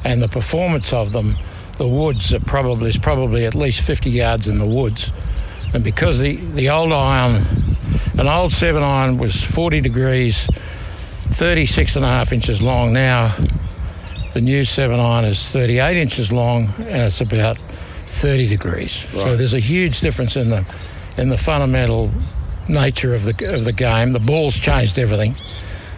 And 0.03 0.21
the 0.21 0.29
performance 0.29 0.93
of 0.93 1.11
them, 1.11 1.35
the 1.77 1.87
woods 1.87 2.33
are 2.33 2.39
probably, 2.39 2.89
is 2.89 2.97
probably 2.97 3.45
at 3.45 3.55
least 3.55 3.81
50 3.81 4.09
yards 4.09 4.47
in 4.47 4.59
the 4.59 4.67
woods. 4.67 5.11
And 5.73 5.83
because 5.83 6.19
the, 6.19 6.35
the 6.35 6.69
old 6.69 6.93
iron, 6.93 7.45
an 8.17 8.27
old 8.27 8.51
seven 8.53 8.81
iron 8.81 9.17
was 9.17 9.43
40 9.43 9.81
degrees, 9.81 10.47
36 11.27 11.95
and 11.97 12.05
a 12.05 12.07
half 12.07 12.31
inches 12.31 12.61
long. 12.61 12.93
Now 12.93 13.35
the 14.33 14.41
new 14.41 14.63
seven 14.63 14.99
iron 14.99 15.25
is 15.25 15.51
38 15.51 15.97
inches 15.97 16.31
long 16.31 16.65
and 16.79 17.03
it's 17.03 17.21
about 17.21 17.57
30 18.07 18.47
degrees. 18.47 18.91
So 19.09 19.35
there's 19.35 19.53
a 19.53 19.59
huge 19.59 20.01
difference 20.01 20.35
in 20.35 20.49
the 20.49 20.65
in 21.17 21.29
the 21.29 21.37
fundamental 21.37 22.11
nature 22.67 23.13
of 23.15 23.23
the 23.23 23.53
of 23.53 23.65
the 23.65 23.73
game. 23.73 24.13
The 24.13 24.19
ball's 24.19 24.57
changed 24.57 24.99
everything, 24.99 25.35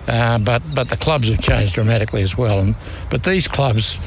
uh, 0.08 0.40
but 0.40 0.62
but 0.74 0.90
the 0.90 0.98
clubs 0.98 1.28
have 1.30 1.42
changed 1.42 1.74
dramatically 1.74 2.22
as 2.22 2.38
well. 2.38 2.60
And 2.60 2.76
but 3.10 3.24
these 3.24 3.48
clubs, 3.48 4.00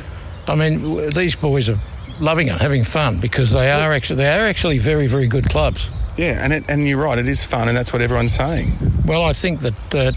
I 0.50 0.56
mean, 0.56 1.10
these 1.10 1.36
boys 1.36 1.68
are 1.68 1.78
loving 2.20 2.48
it, 2.48 2.60
having 2.60 2.84
fun 2.84 3.18
because 3.18 3.52
they 3.52 3.70
are 3.70 3.92
actually 3.92 4.16
they 4.16 4.28
are 4.28 4.46
actually 4.46 4.78
very 4.78 5.06
very 5.06 5.26
good 5.26 5.48
clubs. 5.48 5.90
Yeah, 6.16 6.44
and 6.44 6.52
it, 6.52 6.64
and 6.68 6.86
you're 6.86 7.02
right, 7.02 7.18
it 7.18 7.28
is 7.28 7.44
fun, 7.44 7.68
and 7.68 7.76
that's 7.76 7.92
what 7.92 8.02
everyone's 8.02 8.34
saying. 8.34 8.72
Well, 9.06 9.24
I 9.24 9.32
think 9.32 9.60
that 9.60 9.94
uh, 9.94 10.12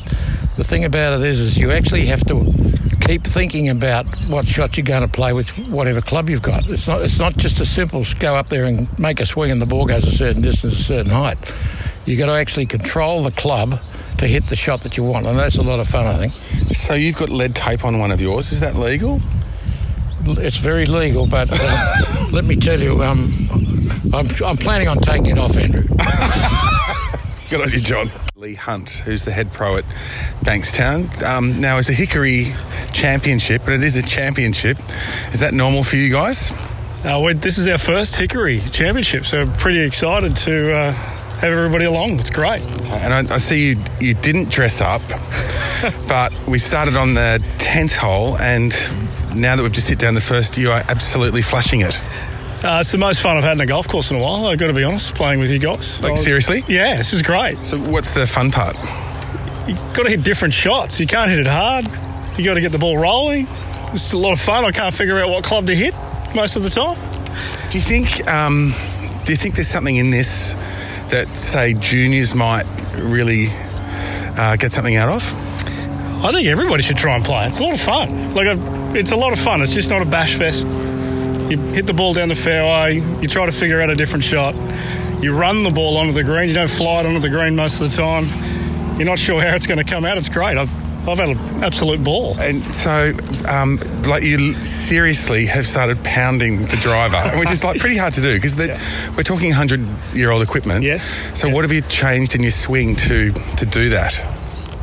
the 0.58 0.64
thing 0.64 0.86
about 0.86 1.14
it 1.14 1.26
is, 1.26 1.40
is 1.40 1.58
you 1.58 1.72
actually 1.72 2.08
have 2.08 2.26
to 2.26 2.52
keep 3.00 3.24
thinking 3.24 3.70
about 3.70 4.10
what 4.28 4.46
shot 4.46 4.76
you're 4.76 4.84
going 4.84 5.04
to 5.04 5.08
play 5.08 5.34
with 5.34 5.50
whatever 5.70 6.02
club 6.02 6.30
you've 6.30 6.42
got. 6.42 6.68
It's 6.68 6.88
not. 6.88 7.02
It's 7.02 7.20
not 7.20 7.38
just 7.38 7.60
a 7.60 7.66
simple 7.66 8.04
go 8.20 8.36
up 8.36 8.50
there 8.50 8.66
and 8.66 8.88
make 9.00 9.20
a 9.20 9.26
swing 9.26 9.52
and 9.52 9.62
the 9.62 9.66
ball 9.66 9.86
goes 9.86 10.08
a 10.08 10.12
certain 10.12 10.42
distance, 10.42 10.74
a 10.74 10.84
certain 10.84 11.12
height. 11.12 11.38
You've 12.06 12.20
got 12.20 12.26
to 12.26 12.34
actually 12.34 12.66
control 12.66 13.24
the 13.24 13.32
club 13.32 13.80
to 14.18 14.28
hit 14.28 14.48
the 14.48 14.56
shot 14.56 14.82
that 14.82 14.98
you 14.98 15.04
want, 15.04 15.26
and 15.26 15.38
that's 15.38 15.58
a 15.58 15.64
lot 15.64 15.80
of 15.80 15.88
fun, 15.88 16.06
I 16.08 16.18
think. 16.18 16.34
So 16.76 16.96
you've 16.96 17.16
got 17.16 17.30
lead 17.30 17.56
tape 17.56 17.86
on 17.86 18.00
one 18.00 18.12
of 18.12 18.20
yours. 18.20 18.52
Is 18.52 18.60
that 18.60 18.76
legal? 18.76 19.22
It's 20.26 20.58
very 20.58 20.86
legal, 20.86 21.28
but 21.28 21.50
uh, 21.52 22.28
let 22.32 22.46
me 22.46 22.56
tell 22.56 22.80
you, 22.80 23.04
um, 23.04 23.50
I'm, 24.14 24.28
I'm 24.44 24.58
planning 24.58 24.88
on 24.88 24.98
taking 24.98 25.28
it 25.28 25.38
off, 25.38 25.58
Andrew. 25.58 25.84
Good 27.50 27.62
on 27.62 27.72
you, 27.72 27.82
John. 27.82 28.12
Lee 28.36 28.56
Hunt, 28.56 28.90
who's 29.06 29.24
the 29.24 29.32
head 29.32 29.52
pro 29.52 29.78
at 29.78 29.86
Bankstown. 30.44 31.22
Um, 31.24 31.60
now, 31.62 31.78
it's 31.78 31.90
a 31.90 31.94
Hickory 31.94 32.54
Championship, 32.94 33.64
but 33.64 33.74
it 33.74 33.84
is 33.84 33.96
a 33.98 34.02
championship. 34.02 34.78
Is 35.32 35.40
that 35.42 35.54
normal 35.54 35.84
for 35.84 35.96
you 35.98 36.12
guys? 36.12 36.52
Uh, 37.04 37.22
we 37.24 37.34
this 37.34 37.58
is 37.58 37.68
our 37.68 37.78
first 37.78 38.16
Hickory 38.16 38.60
Championship, 38.72 39.26
so 39.26 39.46
pretty 39.58 39.82
excited 39.82 40.36
to 40.38 40.74
uh, 40.74 40.92
have 40.94 41.52
everybody 41.52 41.86
along. 41.86 42.20
It's 42.20 42.30
great. 42.30 42.62
And 42.84 43.14
I, 43.14 43.36
I 43.36 43.38
see 43.38 43.72
you, 43.72 43.84
you 44.00 44.14
didn't 44.14 44.50
dress 44.50 44.80
up, 44.80 45.02
but 46.08 46.34
we 46.48 46.60
started 46.60 46.96
on 46.96 47.14
the 47.14 47.44
10th 47.58 47.98
hole, 47.98 48.38
and 48.40 48.74
now 49.36 49.56
that 49.56 49.64
we've 49.64 49.72
just 49.72 49.90
hit 49.90 50.00
down 50.00 50.14
the 50.14 50.22
first, 50.22 50.58
you 50.58 50.72
are 50.72 50.84
absolutely 50.90 51.42
flushing 51.42 51.82
it. 51.82 52.00
Uh, 52.64 52.78
it's 52.80 52.92
the 52.92 52.98
most 52.98 53.22
fun 53.22 53.36
I've 53.38 53.44
had 53.44 53.54
in 53.54 53.62
a 53.62 53.66
golf 53.66 53.88
course 53.88 54.10
in 54.10 54.18
a 54.18 54.20
while. 54.22 54.46
I've 54.46 54.58
got 54.58 54.68
to 54.68 54.74
be 54.74 54.84
honest, 54.84 55.16
playing 55.16 55.40
with 55.42 55.50
you 55.50 55.60
guys. 55.60 56.02
Like, 56.02 56.14
was- 56.14 56.24
seriously? 56.24 56.64
Yeah, 56.68 56.96
this 56.96 57.12
is 57.14 57.22
great. 57.22 57.64
So, 57.66 57.78
what's 57.78 58.12
the 58.14 58.26
fun 58.26 58.52
part? 58.52 58.76
You 59.68 59.76
got 59.94 60.04
to 60.04 60.10
hit 60.10 60.24
different 60.24 60.54
shots. 60.54 61.00
You 61.00 61.08
can't 61.08 61.30
hit 61.30 61.40
it 61.40 61.48
hard. 61.48 61.86
You 62.38 62.46
got 62.46 62.54
to 62.56 62.62
get 62.62 62.72
the 62.72 62.80
ball 62.80 62.98
rolling. 62.98 63.48
It's 63.94 64.14
a 64.14 64.18
lot 64.18 64.32
of 64.34 64.40
fun. 64.42 64.66
I 64.66 64.72
can't 64.72 64.94
figure 64.94 65.20
out 65.20 65.30
what 65.30 65.44
club 65.44 65.66
to 65.68 65.76
hit. 65.76 65.94
most 66.36 66.56
of 66.56 66.64
the 66.64 66.70
time. 66.70 66.98
Do 67.70 67.78
you 67.78 67.84
think? 67.84 68.28
Um, 68.28 68.74
do 69.26 69.32
you 69.34 69.38
think 69.38 69.56
there's 69.56 69.68
something 69.68 69.96
in 69.96 70.10
this 70.10 70.54
that, 71.10 71.28
say, 71.36 71.74
juniors 71.74 72.34
might 72.34 72.64
really 72.96 73.48
uh, 74.38 74.56
get 74.58 74.72
something 74.72 74.96
out 74.96 75.10
of? 75.10 75.43
I 76.24 76.32
think 76.32 76.48
everybody 76.48 76.84
should 76.84 76.96
try 76.96 77.16
and 77.16 77.26
play. 77.26 77.48
It's 77.48 77.60
a 77.60 77.64
lot 77.64 77.74
of 77.74 77.82
fun. 77.82 78.34
Like, 78.34 78.48
a, 78.48 78.98
it's 78.98 79.12
a 79.12 79.18
lot 79.18 79.34
of 79.34 79.40
fun. 79.40 79.62
It's 79.62 79.74
just 79.74 79.90
not 79.90 80.02
a 80.02 80.06
bash 80.06 80.36
fest. 80.36 80.66
You 80.66 81.58
hit 81.58 81.86
the 81.86 81.94
ball 81.94 82.14
down 82.14 82.30
the 82.30 82.36
fairway. 82.36 82.96
You 83.22 83.28
try 83.28 83.46
to 83.46 83.52
figure 83.52 83.82
out 83.82 83.90
a 83.90 83.96
different 83.96 84.24
shot. 84.24 84.56
You 85.22 85.36
run 85.36 85.64
the 85.64 85.70
ball 85.70 85.98
onto 85.98 86.14
the 86.14 86.24
green. 86.24 86.48
You 86.48 86.54
don't 86.56 86.70
fly 86.70 87.02
it 87.02 87.06
onto 87.06 87.20
the 87.20 87.30
green 87.30 87.58
most 87.58 87.82
of 87.82 87.90
the 87.92 87.96
time. 87.98 88.28
You're 88.98 89.06
not 89.06 89.20
sure 89.20 89.42
how 89.42 89.54
it's 89.54 89.68
going 89.68 89.80
to 89.80 89.84
come 89.84 90.06
out. 90.06 90.18
It's 90.18 90.30
great. 90.30 90.58
I've, 90.58 90.70
I've 91.10 91.18
had 91.18 91.30
an 91.30 91.64
absolute 91.64 92.02
ball. 92.02 92.40
And 92.40 92.64
so, 92.74 93.12
um, 93.50 93.78
like, 94.06 94.24
you 94.24 94.54
seriously 94.62 95.46
have 95.48 95.68
started 95.68 96.02
pounding 96.06 96.62
the 96.68 96.78
driver, 96.78 97.22
which 97.38 97.52
is 97.52 97.66
like 97.66 97.82
pretty 97.82 97.98
hard 97.98 98.14
to 98.14 98.22
do 98.22 98.34
because 98.36 98.56
we're 98.56 99.24
talking 99.24 99.52
hundred-year-old 99.52 100.42
equipment. 100.42 100.86
Yes. 100.86 101.04
So, 101.38 101.50
what 101.50 101.64
have 101.64 101.74
you 101.74 101.82
changed 101.82 102.34
in 102.34 102.42
your 102.42 102.52
swing 102.52 102.96
to 102.96 103.32
to 103.32 103.66
do 103.66 103.90
that? 103.90 104.33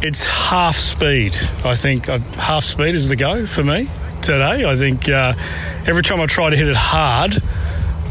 It's 0.02 0.24
half 0.24 0.76
speed. 0.76 1.36
I 1.62 1.74
think 1.74 2.08
uh, 2.08 2.20
half 2.38 2.64
speed 2.64 2.94
is 2.94 3.10
the 3.10 3.16
go 3.16 3.44
for 3.46 3.62
me 3.62 3.86
today. 4.22 4.64
I 4.64 4.74
think 4.76 5.08
uh, 5.10 5.34
every 5.86 6.02
time 6.02 6.22
I 6.22 6.26
try 6.26 6.48
to 6.48 6.56
hit 6.56 6.68
it 6.68 6.76
hard, 6.76 7.32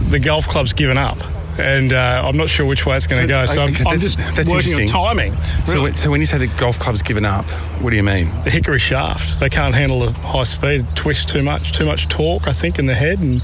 the 0.10 0.20
golf 0.20 0.48
club's 0.48 0.74
given 0.74 1.00
up. 1.00 1.18
And 1.60 1.94
uh, 1.94 2.24
I'm 2.26 2.38
not 2.38 2.50
sure 2.50 2.66
which 2.66 2.86
way 2.86 2.96
it's 2.96 3.08
going 3.08 3.22
to 3.22 3.28
go. 3.28 3.46
So 3.46 3.62
I'm, 3.62 3.68
I'm 3.68 3.74
that's- 3.74 4.02
just 4.02 4.18
that's 4.18 4.50
working 4.50 4.74
on 4.74 4.82
interesting. 4.82 4.88
timing. 4.88 5.36
So, 5.66 5.74
really. 5.76 5.94
so 5.96 6.10
when 6.12 6.20
you 6.20 6.26
say 6.26 6.38
the 6.38 6.48
golf 6.60 6.80
club's 6.80 7.02
given 7.02 7.26
up, 7.26 7.50
what 7.82 7.92
do 7.92 7.96
you 7.98 8.04
mean? 8.04 8.30
the 8.44 8.50
hickory 8.50 8.80
shaft. 8.80 9.40
They 9.40 9.50
can't 9.50 9.74
handle 9.76 10.00
the 10.00 10.12
high 10.20 10.44
speed, 10.44 10.86
twist 10.96 11.30
too 11.30 11.44
much, 11.44 11.74
too 11.74 11.86
much 11.86 12.10
torque, 12.10 12.48
I 12.48 12.52
think, 12.52 12.80
in 12.80 12.86
the 12.86 12.96
head, 12.96 13.20
and 13.20 13.42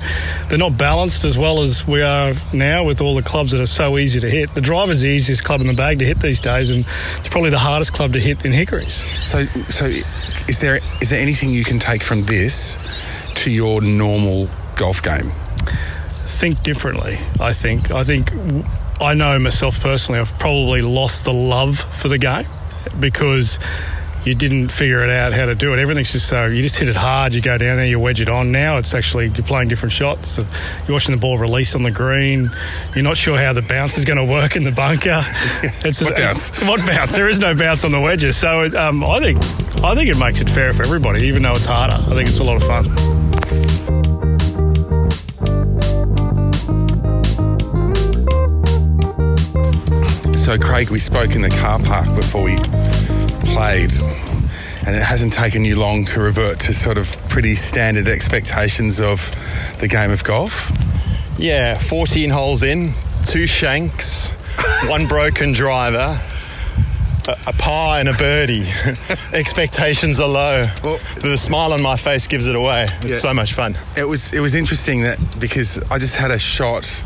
they're 0.49 0.57
not 0.57 0.77
balanced 0.77 1.23
as 1.23 1.37
well 1.37 1.61
as 1.61 1.87
we 1.87 2.01
are 2.01 2.33
now 2.53 2.83
with 2.85 3.01
all 3.01 3.15
the 3.15 3.23
clubs 3.23 3.51
that 3.51 3.61
are 3.61 3.65
so 3.65 3.97
easy 3.97 4.19
to 4.19 4.29
hit. 4.29 4.53
The 4.53 4.61
driver's 4.61 5.01
the 5.01 5.09
easiest 5.09 5.43
club 5.43 5.61
in 5.61 5.67
the 5.67 5.73
bag 5.73 5.99
to 5.99 6.05
hit 6.05 6.19
these 6.19 6.41
days, 6.41 6.75
and 6.75 6.85
it's 7.17 7.29
probably 7.29 7.49
the 7.49 7.59
hardest 7.59 7.93
club 7.93 8.13
to 8.13 8.19
hit 8.19 8.43
in 8.45 8.51
hickories. 8.51 8.93
So, 9.25 9.45
so 9.69 9.85
is 10.47 10.59
there 10.59 10.79
is 11.01 11.09
there 11.09 11.21
anything 11.21 11.51
you 11.51 11.63
can 11.63 11.79
take 11.79 12.03
from 12.03 12.23
this 12.23 12.77
to 13.35 13.51
your 13.51 13.81
normal 13.81 14.47
golf 14.75 15.01
game? 15.01 15.31
Think 16.25 16.63
differently. 16.63 17.17
I 17.39 17.53
think. 17.53 17.91
I 17.91 18.03
think. 18.03 18.31
I 18.99 19.13
know 19.13 19.37
myself 19.39 19.79
personally. 19.81 20.19
I've 20.19 20.37
probably 20.39 20.81
lost 20.81 21.25
the 21.25 21.33
love 21.33 21.79
for 21.79 22.07
the 22.07 22.17
game 22.17 22.45
because 22.99 23.59
you 24.25 24.33
didn't 24.33 24.69
figure 24.69 25.03
it 25.03 25.09
out 25.11 25.33
how 25.33 25.45
to 25.45 25.53
do 25.53 25.71
it. 25.73 25.79
Everything's 25.79 26.11
just 26.11 26.27
so 26.27 26.45
you 26.47 26.63
just 26.63 26.77
hit 26.77 26.89
it 26.89 26.95
hard. 26.95 27.33
You 27.35 27.41
go 27.41 27.57
down 27.59 27.77
there, 27.77 27.85
you 27.85 27.99
wedge 27.99 28.21
it 28.21 28.29
on. 28.29 28.51
Now 28.51 28.77
it's 28.79 28.93
actually 28.95 29.27
you're 29.27 29.45
playing 29.45 29.67
different 29.67 29.93
shots. 29.93 30.37
You're 30.39 30.93
watching 30.95 31.13
the 31.13 31.21
ball 31.21 31.37
release 31.37 31.75
on 31.75 31.83
the 31.83 31.91
green. 31.91 32.49
You're 32.95 33.03
not 33.03 33.17
sure 33.17 33.37
how 33.37 33.53
the 33.53 33.61
bounce 33.61 33.97
is 33.99 34.05
going 34.05 34.17
to 34.17 34.25
work 34.33 34.55
in 34.55 34.63
the 34.63 34.71
bunker. 34.71 35.21
It's 35.85 36.01
What 36.01 36.13
it's- 36.13 36.49
bounce? 36.51 36.67
what 36.67 36.87
bounce? 36.87 37.13
There 37.15 37.29
is 37.29 37.39
no 37.39 37.53
bounce 37.55 37.83
on 37.85 37.91
the 37.91 38.01
wedges. 38.01 38.35
So 38.37 38.61
it, 38.61 38.73
um, 38.73 39.03
I 39.03 39.19
think 39.19 39.37
I 39.83 39.93
think 39.93 40.09
it 40.09 40.17
makes 40.17 40.41
it 40.41 40.49
fair 40.49 40.73
for 40.73 40.81
everybody, 40.83 41.27
even 41.27 41.43
though 41.43 41.53
it's 41.53 41.65
harder. 41.65 41.93
I 41.95 42.15
think 42.15 42.29
it's 42.29 42.39
a 42.39 42.43
lot 42.43 42.55
of 42.55 42.63
fun. 42.63 43.24
So, 50.55 50.61
Craig, 50.61 50.89
we 50.89 50.99
spoke 50.99 51.35
in 51.35 51.41
the 51.41 51.49
car 51.49 51.79
park 51.81 52.05
before 52.15 52.41
we 52.41 52.55
played, 53.43 53.91
and 54.87 54.95
it 54.95 55.01
hasn't 55.03 55.33
taken 55.33 55.65
you 55.65 55.75
long 55.77 56.05
to 56.05 56.21
revert 56.21 56.61
to 56.61 56.73
sort 56.73 56.97
of 56.97 57.13
pretty 57.27 57.55
standard 57.55 58.07
expectations 58.07 59.01
of 59.01 59.31
the 59.81 59.89
game 59.89 60.11
of 60.11 60.23
golf. 60.23 60.71
Yeah, 61.37 61.77
14 61.77 62.29
holes 62.29 62.63
in, 62.63 62.93
two 63.25 63.47
shanks, 63.47 64.29
one 64.87 65.07
broken 65.07 65.51
driver, 65.51 66.21
a, 67.27 67.53
par 67.57 67.99
and 67.99 68.07
a 68.07 68.13
birdie. 68.13 68.65
Expectations 69.33 70.21
are 70.21 70.29
low. 70.29 70.67
Well- 70.85 70.99
the 71.19 71.35
smile 71.35 71.73
on 71.73 71.81
my 71.81 71.97
face 71.97 72.27
gives 72.27 72.47
it 72.47 72.55
away. 72.55 72.87
It's 73.01 73.05
Yeah. 73.05 73.15
so 73.17 73.33
much 73.33 73.51
fun. 73.53 73.77
It 73.97 74.05
was 74.07 74.31
it 74.31 74.39
was 74.39 74.55
interesting 74.55 75.01
that 75.01 75.17
because 75.37 75.79
I 75.91 75.97
just 75.99 76.15
had 76.15 76.31
a 76.31 76.39
shot 76.39 77.03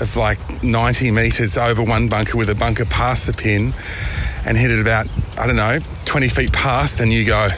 of 0.00 0.16
like 0.16 0.38
90 0.62 1.10
metres 1.10 1.56
over 1.56 1.82
one 1.82 2.08
bunker 2.08 2.36
with 2.36 2.50
a 2.50 2.54
bunker 2.54 2.84
past 2.84 3.26
the 3.26 3.32
pin 3.32 3.72
and 4.46 4.56
hit 4.56 4.70
it 4.70 4.80
about 4.80 5.06
I 5.38 5.46
don't 5.46 5.56
know 5.56 5.78
20 6.04 6.28
feet 6.28 6.52
past, 6.52 7.00
and 7.00 7.12
you 7.12 7.24
go, 7.24 7.48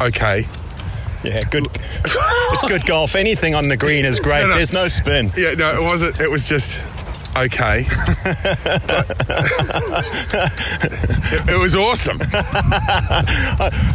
okay, 0.00 0.44
Yeah, 1.24 1.42
good. 1.44 1.66
it's 2.04 2.64
good 2.68 2.86
golf. 2.86 3.14
Anything 3.16 3.54
on 3.54 3.68
the 3.68 3.76
green 3.76 4.04
is 4.04 4.20
great. 4.28 4.42
No, 4.42 4.48
no. 4.48 4.54
There's 4.56 4.72
no 4.72 4.88
spin. 4.88 5.32
yeah, 5.36 5.52
no, 5.54 5.74
it 5.80 5.82
wasn't. 5.82 6.20
It 6.20 6.30
was 6.30 6.48
just 6.48 6.80
okay. 7.44 7.84
it, 11.28 11.48
it 11.48 11.60
was 11.60 11.76
awesome. 11.76 12.18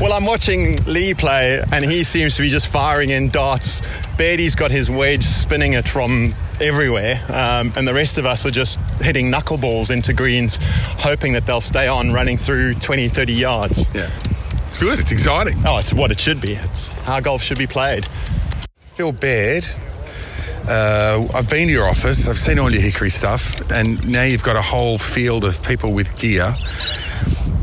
Well, 0.02 0.14
I'm 0.14 0.26
watching 0.26 0.78
Lee 0.86 1.14
play, 1.14 1.64
and 1.72 1.86
he 1.86 2.04
seems 2.04 2.36
to 2.36 2.42
be 2.42 2.50
just 2.50 2.68
firing 2.68 3.12
in 3.12 3.30
darts. 3.30 3.82
Beatty's 4.18 4.56
got 4.56 4.72
his 4.72 4.90
wedge 4.90 5.24
spinning 5.24 5.74
it 5.74 5.88
from 5.88 6.34
everywhere, 6.60 7.24
um, 7.30 7.72
and 7.76 7.88
the 7.88 7.94
rest 7.94 8.18
of 8.18 8.26
us 8.26 8.46
are 8.46 8.52
just 8.52 8.80
hitting 9.00 9.32
knuckleballs 9.32 9.92
into 9.92 10.14
greens, 10.14 10.58
hoping 10.62 11.34
that 11.34 11.46
they'll 11.46 11.62
stay 11.62 11.88
on 11.88 12.12
running 12.12 12.38
through 12.38 12.74
20, 12.76 13.08
30 13.10 13.34
yards. 13.34 13.86
Yeah, 13.94 14.10
it's 14.68 14.78
good. 14.78 15.00
It's 15.00 15.12
exciting. 15.12 15.58
Oh, 15.66 15.78
it's 15.78 15.94
what 15.94 16.12
it 16.12 16.20
should 16.20 16.42
be. 16.42 16.54
It's 16.54 16.90
how 16.90 17.20
golf 17.20 17.44
should 17.44 17.60
be 17.60 17.68
played. 17.68 18.08
Phil 18.94 19.12
Baird, 19.12 19.68
uh, 20.68 21.28
I've 21.34 21.50
been 21.50 21.68
to 21.68 21.74
your 21.74 21.88
office, 21.88 22.28
I've 22.28 22.38
seen 22.38 22.60
all 22.60 22.72
your 22.72 22.82
hickory 22.82 23.10
stuff, 23.10 23.60
and 23.72 24.08
now 24.08 24.24
you've 24.24 24.44
got 24.44 24.56
a 24.56 24.62
whole 24.62 24.98
field 24.98 25.44
of 25.44 25.62
people 25.64 25.94
with 25.94 26.18
gear. 26.20 26.52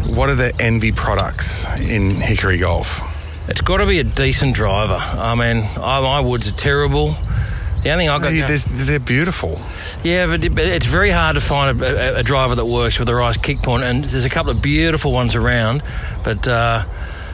What 0.06 0.30
are 0.30 0.34
the 0.34 0.52
envy 0.60 0.92
products 0.92 1.66
in 1.80 2.16
hickory 2.16 2.58
golf? 2.58 3.00
It's 3.48 3.60
got 3.60 3.78
to 3.78 3.86
be 3.86 3.98
a 3.98 4.04
decent 4.04 4.54
driver. 4.54 4.98
I 5.00 5.34
mean, 5.34 5.64
I, 5.76 6.00
my 6.00 6.20
woods 6.20 6.48
are 6.48 6.54
terrible. 6.54 7.14
The 7.82 7.90
only 7.92 8.04
thing 8.04 8.08
I've 8.10 8.20
got. 8.22 8.32
Hey, 8.32 8.40
there's- 8.40 8.66
they're 8.68 8.98
beautiful. 8.98 9.60
Yeah, 10.02 10.26
but, 10.26 10.44
it- 10.44 10.54
but 10.54 10.66
it's 10.66 10.86
very 10.86 11.10
hard 11.10 11.36
to 11.36 11.40
find 11.40 11.80
a, 11.80 12.16
a, 12.16 12.20
a 12.20 12.22
driver 12.22 12.54
that 12.56 12.66
works 12.66 12.98
with 12.98 13.06
the 13.06 13.14
right 13.14 13.40
kick 13.40 13.58
point, 13.58 13.84
and 13.84 14.04
there's 14.04 14.24
a 14.24 14.30
couple 14.30 14.50
of 14.50 14.60
beautiful 14.60 15.12
ones 15.12 15.34
around. 15.34 15.82
But 16.24 16.46
uh, 16.48 16.84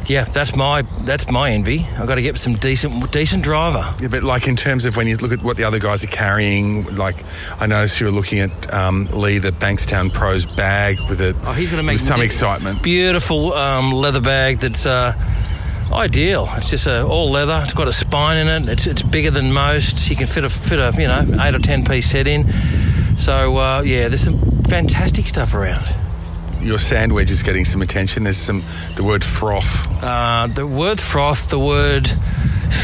yeah, 0.07 0.25
that's 0.25 0.55
my 0.55 0.83
that's 1.03 1.31
my 1.31 1.51
envy. 1.51 1.87
I've 1.97 2.07
got 2.07 2.17
to 2.17 2.23
get 2.23 2.37
some 2.38 2.55
decent 2.55 3.11
decent 3.12 3.43
driver. 3.43 3.95
Yeah, 4.01 4.09
but 4.09 4.23
like 4.23 4.47
in 4.47 4.57
terms 4.57 4.85
of 4.85 4.97
when 4.97 5.07
you 5.07 5.17
look 5.17 5.33
at 5.33 5.43
what 5.43 5.57
the 5.57 5.64
other 5.64 5.79
guys 5.79 6.05
are 6.05 6.09
carrying, 6.09 6.85
like 6.97 7.17
I 7.61 7.67
noticed 7.67 8.01
you 8.01 8.07
were 8.07 8.12
looking 8.12 8.40
at 8.40 8.75
um, 8.75 9.07
Lee, 9.07 9.38
the 9.38 9.51
Bankstown 9.51 10.12
Pros 10.12 10.47
bag 10.47 10.97
with 11.09 11.21
a 11.21 11.35
Oh, 11.45 11.53
he's 11.53 11.71
going 11.71 11.83
to 11.83 11.87
make 11.87 11.99
some 11.99 12.21
excitement. 12.21 12.83
Beautiful 12.83 13.53
um, 13.55 13.93
leather 13.93 14.21
bag 14.21 14.61
that's 14.61 14.87
uh, 14.87 15.14
ideal. 15.93 16.49
It's 16.57 16.71
just 16.71 16.87
a, 16.87 17.07
all 17.07 17.31
leather. 17.31 17.61
It's 17.64 17.75
got 17.75 17.88
a 17.88 17.93
spine 17.93 18.37
in 18.37 18.49
it. 18.49 18.73
It's, 18.73 18.87
it's 18.87 19.03
bigger 19.03 19.31
than 19.31 19.53
most. 19.53 20.09
You 20.11 20.17
can 20.17 20.27
fit 20.27 20.45
a 20.45 20.49
fit 20.49 20.79
a 20.79 20.93
you 21.01 21.09
know 21.09 21.43
eight 21.43 21.55
or 21.55 21.59
ten 21.61 21.85
piece 21.85 22.11
set 22.11 22.29
in. 22.29 22.51
So 23.17 23.57
uh, 23.57 23.83
yeah, 23.83 24.09
there's 24.09 24.25
some 24.25 24.38
fantastic 24.64 25.27
stuff 25.27 25.55
around. 25.55 25.85
Your 26.64 26.79
sandwich 26.79 27.31
is 27.31 27.42
getting 27.42 27.64
some 27.64 27.83
attention. 27.83 28.24
There's 28.24 28.38
some 28.38 28.64
the 28.96 29.05
word 29.05 29.22
froth. 29.22 29.87
Uh, 30.03 30.46
the 30.46 30.66
word 30.66 30.98
froth, 30.98 31.50
the 31.50 31.59
word 31.59 32.09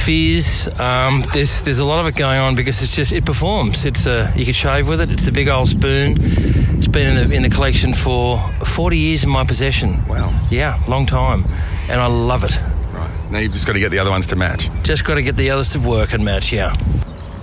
fizz. 0.05 0.69
Um, 0.79 1.23
there's 1.33 1.63
there's 1.63 1.79
a 1.79 1.85
lot 1.85 1.99
of 1.99 2.07
it 2.07 2.15
going 2.15 2.39
on 2.39 2.55
because 2.55 2.83
it's 2.83 2.95
just 2.95 3.11
it 3.11 3.25
performs. 3.25 3.85
It's 3.85 4.07
a 4.07 4.33
you 4.37 4.45
can 4.45 4.55
shave 4.55 4.87
with 4.87 5.01
it. 5.01 5.11
It's 5.11 5.27
a 5.29 5.33
big 5.33 5.49
old 5.49 5.69
spoon. 5.69 6.17
It's 6.19 6.89
been 6.89 7.07
in 7.17 7.29
the 7.29 7.35
in 7.35 7.43
the 7.43 7.49
collection 7.49 7.95
for 7.95 8.39
40 8.65 8.99
years 8.99 9.25
in 9.25 9.31
my 9.31 9.45
possession. 9.45 10.07
Wow. 10.07 10.39
Yeah, 10.51 10.83
long 10.87 11.07
time, 11.07 11.47
and 11.89 12.01
I 12.01 12.07
love 12.07 12.45
it. 12.45 12.61
Right 12.93 13.31
now, 13.31 13.39
you've 13.39 13.53
just 13.53 13.67
got 13.67 13.75
to 13.75 13.81
get 13.81 13.91
the 13.91 13.99
other 13.99 14.11
ones 14.11 14.27
to 14.29 14.37
match. 14.37 14.69
Just 14.83 15.05
got 15.05 15.15
to 15.15 15.23
get 15.23 15.37
the 15.37 15.51
others 15.51 15.71
to 15.71 15.81
work 15.81 16.13
and 16.13 16.25
match. 16.25 16.53
Yeah. 16.53 16.75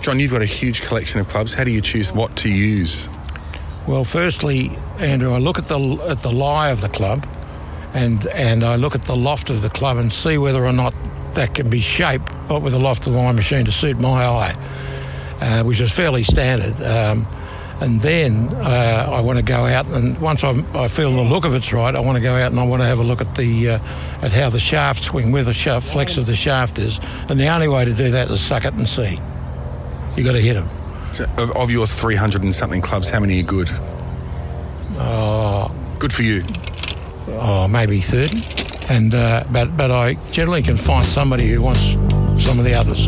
John, 0.01 0.19
you've 0.19 0.31
got 0.31 0.43
a 0.43 0.45
huge 0.45 0.81
collection 0.81 1.19
of 1.19 1.27
clubs. 1.27 1.53
How 1.55 1.63
do 1.63 1.71
you 1.71 1.81
choose 1.81 2.13
what 2.13 2.35
to 2.37 2.53
use? 2.53 3.09
Well, 3.87 4.03
firstly, 4.03 4.77
Andrew, 4.99 5.33
I 5.33 5.37
look 5.37 5.57
at 5.57 5.65
the 5.65 5.79
at 6.09 6.19
the 6.19 6.31
lie 6.31 6.71
of 6.71 6.81
the 6.81 6.89
club, 6.89 7.25
and 7.93 8.27
and 8.27 8.63
I 8.63 8.75
look 8.75 8.95
at 8.95 9.03
the 9.03 9.15
loft 9.15 9.49
of 9.49 9.61
the 9.61 9.69
club 9.69 9.97
and 9.97 10.11
see 10.11 10.37
whether 10.37 10.65
or 10.65 10.73
not 10.73 10.93
that 11.35 11.53
can 11.55 11.69
be 11.69 11.79
shaped 11.79 12.31
but 12.49 12.61
with 12.61 12.73
a 12.73 12.79
loft 12.79 13.07
of 13.07 13.13
the 13.13 13.19
line 13.19 13.35
machine 13.35 13.63
to 13.65 13.71
suit 13.71 13.99
my 13.99 14.25
eye, 14.25 14.55
uh, 15.39 15.63
which 15.63 15.79
is 15.79 15.91
fairly 15.93 16.23
standard. 16.23 16.81
Um, 16.81 17.27
and 17.79 18.01
then 18.01 18.49
uh, 18.55 19.07
I 19.09 19.21
want 19.21 19.37
to 19.37 19.45
go 19.45 19.65
out 19.65 19.85
and 19.85 20.17
once 20.19 20.43
I'm, 20.43 20.65
I 20.75 20.87
feel 20.87 21.11
the 21.11 21.21
look 21.21 21.45
of 21.45 21.53
it's 21.53 21.71
right, 21.71 21.95
I 21.95 21.99
want 21.99 22.17
to 22.17 22.23
go 22.23 22.33
out 22.33 22.51
and 22.51 22.59
I 22.59 22.63
want 22.63 22.81
to 22.81 22.87
have 22.87 22.97
a 22.97 23.03
look 23.03 23.21
at 23.21 23.35
the 23.35 23.69
uh, 23.69 23.79
at 24.21 24.31
how 24.31 24.49
the 24.49 24.59
shaft 24.59 25.03
swing, 25.03 25.31
where 25.31 25.43
the 25.43 25.53
shaft 25.53 25.87
flex 25.87 26.17
of 26.17 26.25
the 26.25 26.35
shaft 26.35 26.79
is, 26.79 26.99
and 27.29 27.39
the 27.39 27.47
only 27.47 27.67
way 27.67 27.85
to 27.85 27.93
do 27.93 28.11
that 28.11 28.29
is 28.31 28.41
suck 28.41 28.65
it 28.65 28.73
and 28.73 28.87
see. 28.87 29.19
You 30.17 30.23
got 30.23 30.33
to 30.33 30.41
hit 30.41 30.55
them. 30.55 30.76
Of, 31.19 31.51
of 31.55 31.71
your 31.71 31.87
300 31.87 32.43
and 32.43 32.53
something 32.53 32.81
clubs, 32.81 33.09
how 33.09 33.19
many 33.19 33.39
are 33.39 33.43
good? 33.43 33.69
Oh, 34.99 35.73
good 35.99 36.13
for 36.13 36.21
you. 36.21 36.43
Oh, 37.27 37.67
maybe 37.67 38.01
30. 38.01 38.43
And 38.89 39.13
uh, 39.13 39.43
but 39.51 39.75
but 39.75 39.91
I 39.91 40.13
generally 40.31 40.61
can 40.61 40.77
find 40.77 41.05
somebody 41.05 41.47
who 41.49 41.61
wants 41.61 41.91
some 42.41 42.59
of 42.59 42.65
the 42.65 42.73
others. 42.73 43.07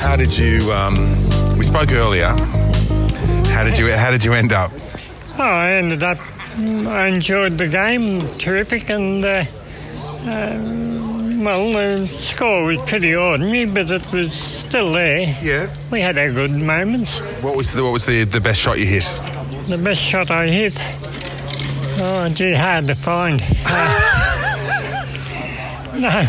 How 0.00 0.16
did 0.16 0.36
you? 0.36 0.72
Um, 0.72 1.56
we 1.56 1.64
spoke 1.64 1.92
earlier. 1.92 2.28
How 3.52 3.64
did 3.64 3.78
you? 3.78 3.92
How 3.92 4.10
did 4.10 4.24
you 4.24 4.32
end 4.32 4.52
up? 4.52 4.72
Oh, 5.38 5.42
I 5.42 5.72
ended 5.74 6.02
up 6.02 6.18
I 6.58 7.08
enjoyed 7.08 7.58
the 7.58 7.68
game, 7.68 8.20
terrific, 8.38 8.88
and 8.88 9.22
uh, 9.24 9.44
um, 10.26 11.44
well, 11.44 11.72
the 11.72 12.06
score 12.08 12.64
was 12.64 12.78
pretty 12.86 13.14
ordinary, 13.14 13.66
but 13.66 13.90
it 13.90 14.10
was 14.12 14.32
still 14.32 14.92
there. 14.92 15.18
Yeah. 15.42 15.68
We 15.90 16.00
had 16.00 16.16
our 16.16 16.32
good 16.32 16.50
moments. 16.52 17.18
What 17.42 17.56
was 17.56 17.72
the 17.74 17.82
What 17.84 17.92
was 17.92 18.06
the, 18.06 18.24
the 18.24 18.40
best 18.40 18.58
shot 18.60 18.78
you 18.78 18.86
hit? 18.86 19.04
The 19.68 19.76
best 19.78 20.00
shot 20.02 20.30
I 20.30 20.46
hit. 20.48 20.80
Oh, 21.98 22.28
gee, 22.34 22.54
hard 22.54 22.86
to 22.86 22.94
find. 22.94 23.42
Uh, 23.66 25.02
no. 25.98 26.22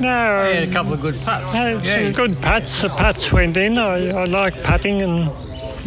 No. 0.00 0.08
I 0.10 0.48
had 0.54 0.68
a 0.68 0.72
couple 0.72 0.92
of 0.94 1.00
good 1.00 1.18
putts. 1.24 1.54
No, 1.54 1.78
Yeah. 1.78 2.04
some 2.04 2.12
good 2.12 2.40
putts. 2.42 2.82
The 2.82 2.88
putts 2.90 3.32
went 3.32 3.56
in. 3.56 3.78
I, 3.78 4.08
I 4.10 4.24
like 4.26 4.62
putting, 4.64 5.00
and 5.02 5.28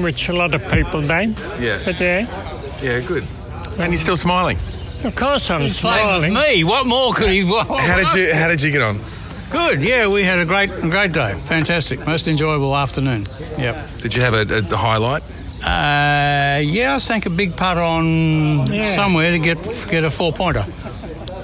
which 0.04 0.28
a 0.30 0.34
lot 0.34 0.54
of 0.56 0.68
people 0.70 1.02
don't. 1.06 1.38
Yeah. 1.60 1.80
But 1.86 2.00
yeah, 2.00 2.26
Yeah, 2.82 3.00
good. 3.02 3.28
And 3.80 3.92
you're 3.92 3.98
still 3.98 4.18
smiling. 4.18 4.58
of 5.04 5.16
course 5.16 5.50
I'm 5.52 5.62
He's 5.62 5.78
smiling. 5.78 6.34
with 6.34 6.44
me. 6.48 6.64
What 6.64 6.86
more 6.88 7.14
could 7.14 7.30
he 7.30 7.44
want? 7.44 7.70
How 7.70 7.98
did 7.98 8.14
you 8.14 8.34
How 8.34 8.48
did 8.48 8.62
you 8.62 8.72
get 8.72 8.82
on? 8.82 8.98
Good. 9.52 9.84
Yeah, 9.84 10.08
we 10.08 10.24
had 10.24 10.40
a 10.40 10.46
great, 10.46 10.70
great 10.90 11.12
day. 11.12 11.36
Fantastic. 11.46 12.06
Most 12.08 12.28
enjoyable 12.28 12.76
afternoon. 12.76 13.28
Yep. 13.58 13.98
Did 14.00 14.16
you 14.16 14.22
have 14.24 14.34
a, 14.34 14.58
a 14.74 14.76
highlight? 14.76 15.22
Uh, 15.64 16.60
yeah, 16.64 16.96
I 16.96 16.98
sank 16.98 17.26
a 17.26 17.30
big 17.30 17.56
putt 17.56 17.78
on 17.78 18.66
Yeah. 18.68 18.86
somewhere 18.88 19.32
to 19.32 19.40
get 19.40 19.62
get 19.90 20.04
a 20.04 20.10
four 20.12 20.34
pointer. 20.34 20.66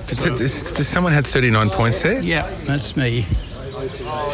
Did, 0.08 0.18
did, 0.18 0.38
did 0.38 0.48
someone 0.50 1.14
had 1.14 1.28
39 1.28 1.70
points 1.70 2.02
there? 2.02 2.20
Yeah, 2.22 2.50
that's 2.66 2.98
me. 2.98 3.26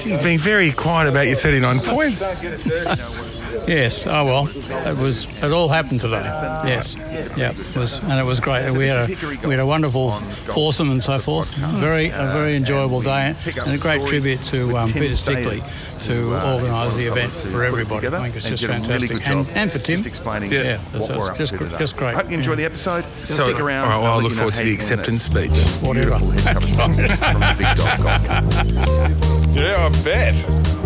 You've 0.05 0.23
been 0.23 0.39
very 0.39 0.71
quiet 0.71 1.09
about 1.09 1.27
your 1.27 1.35
39 1.35 1.79
points. 1.81 2.45
Yes. 3.67 4.05
Oh 4.07 4.25
well, 4.25 4.47
it 4.87 4.97
was. 4.97 5.25
It 5.43 5.51
all 5.51 5.67
happened 5.69 5.99
today. 6.01 6.21
Yes. 6.65 6.95
Yeah. 7.37 7.51
It 7.51 7.75
was, 7.75 8.01
and 8.03 8.19
it 8.19 8.25
was 8.25 8.39
great. 8.39 8.71
We 8.71 8.87
had 8.87 9.09
a 9.09 9.47
we 9.47 9.51
had 9.51 9.59
a 9.59 9.65
wonderful 9.65 10.11
foursome 10.11 10.91
and 10.91 11.01
so 11.01 11.19
forth. 11.19 11.53
Very 11.55 12.07
a 12.09 12.27
very 12.33 12.55
enjoyable 12.55 13.01
day, 13.01 13.35
and 13.65 13.71
a 13.73 13.77
great 13.77 14.05
tribute 14.07 14.41
to 14.43 14.77
um, 14.77 14.89
Peter 14.89 15.05
Stickley 15.15 15.61
to 16.05 16.35
organise 16.55 16.95
the 16.95 17.05
event 17.05 17.33
for 17.33 17.63
everybody. 17.63 18.07
I 18.07 18.09
think 18.11 18.35
it's 18.35 18.49
just 18.49 18.65
fantastic, 18.65 19.27
and, 19.27 19.47
and 19.55 19.71
for 19.71 19.79
Tim. 19.79 19.99
explaining 20.05 20.51
Yeah, 20.51 20.77
what 20.91 21.01
it's 21.01 21.09
we're 21.09 21.31
up 21.31 21.37
just 21.37 21.53
to 21.53 21.57
gr- 21.57 21.63
today. 21.65 21.77
just 21.79 21.97
great. 21.97 22.15
Hope 22.15 22.29
you 22.29 22.37
enjoy 22.37 22.55
the 22.55 22.65
episode. 22.65 23.03
So- 23.23 23.47
Stick 23.49 23.59
around. 23.59 23.85
all 23.85 23.89
right, 23.91 23.97
well, 24.01 24.05
I'll 24.11 24.17
I'll 24.17 24.21
look 24.23 24.33
forward 24.33 24.53
to 24.55 24.63
the 24.63 24.73
acceptance 24.73 25.23
speech. 25.23 25.57
Whatever. 25.81 26.17
Beautiful 26.19 26.31
head 26.31 26.53
cover 26.53 26.65
song 26.67 26.93
from 26.95 27.39
the 27.39 27.55
Big 27.57 27.75
Dog 27.75 28.01
Golf. 28.03 29.35
Yeah, 29.55 29.89
I 29.89 30.03
bet. 30.03 30.84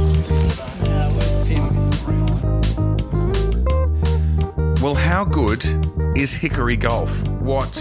Well, 4.81 4.95
how 4.95 5.25
good 5.25 5.65
is 6.17 6.31
Hickory 6.31 6.77
Golf? 6.77 7.27
What 7.27 7.77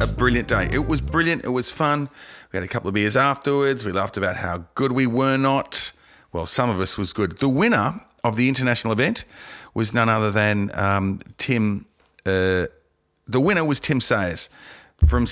a 0.00 0.06
brilliant 0.06 0.48
day. 0.48 0.70
It 0.72 0.86
was 0.88 1.02
brilliant. 1.02 1.44
It 1.44 1.50
was 1.50 1.70
fun. 1.70 2.08
We 2.50 2.56
had 2.56 2.64
a 2.64 2.68
couple 2.68 2.88
of 2.88 2.94
beers 2.94 3.18
afterwards. 3.18 3.84
We 3.84 3.92
laughed 3.92 4.16
about 4.16 4.38
how 4.38 4.64
good 4.74 4.92
we 4.92 5.06
were 5.06 5.36
not. 5.36 5.92
Well, 6.32 6.46
some 6.46 6.70
of 6.70 6.80
us 6.80 6.96
was 6.96 7.12
good. 7.12 7.38
The 7.40 7.50
winner 7.50 8.00
of 8.24 8.36
the 8.36 8.48
international 8.48 8.94
event 8.94 9.26
was 9.74 9.92
none 9.92 10.08
other 10.08 10.30
than 10.30 10.70
um, 10.72 11.20
Tim. 11.36 11.84
Uh, 12.24 12.68
the 13.26 13.40
winner 13.40 13.66
was 13.66 13.78
Tim 13.78 14.00
Sayers 14.00 14.48
from. 15.06 15.26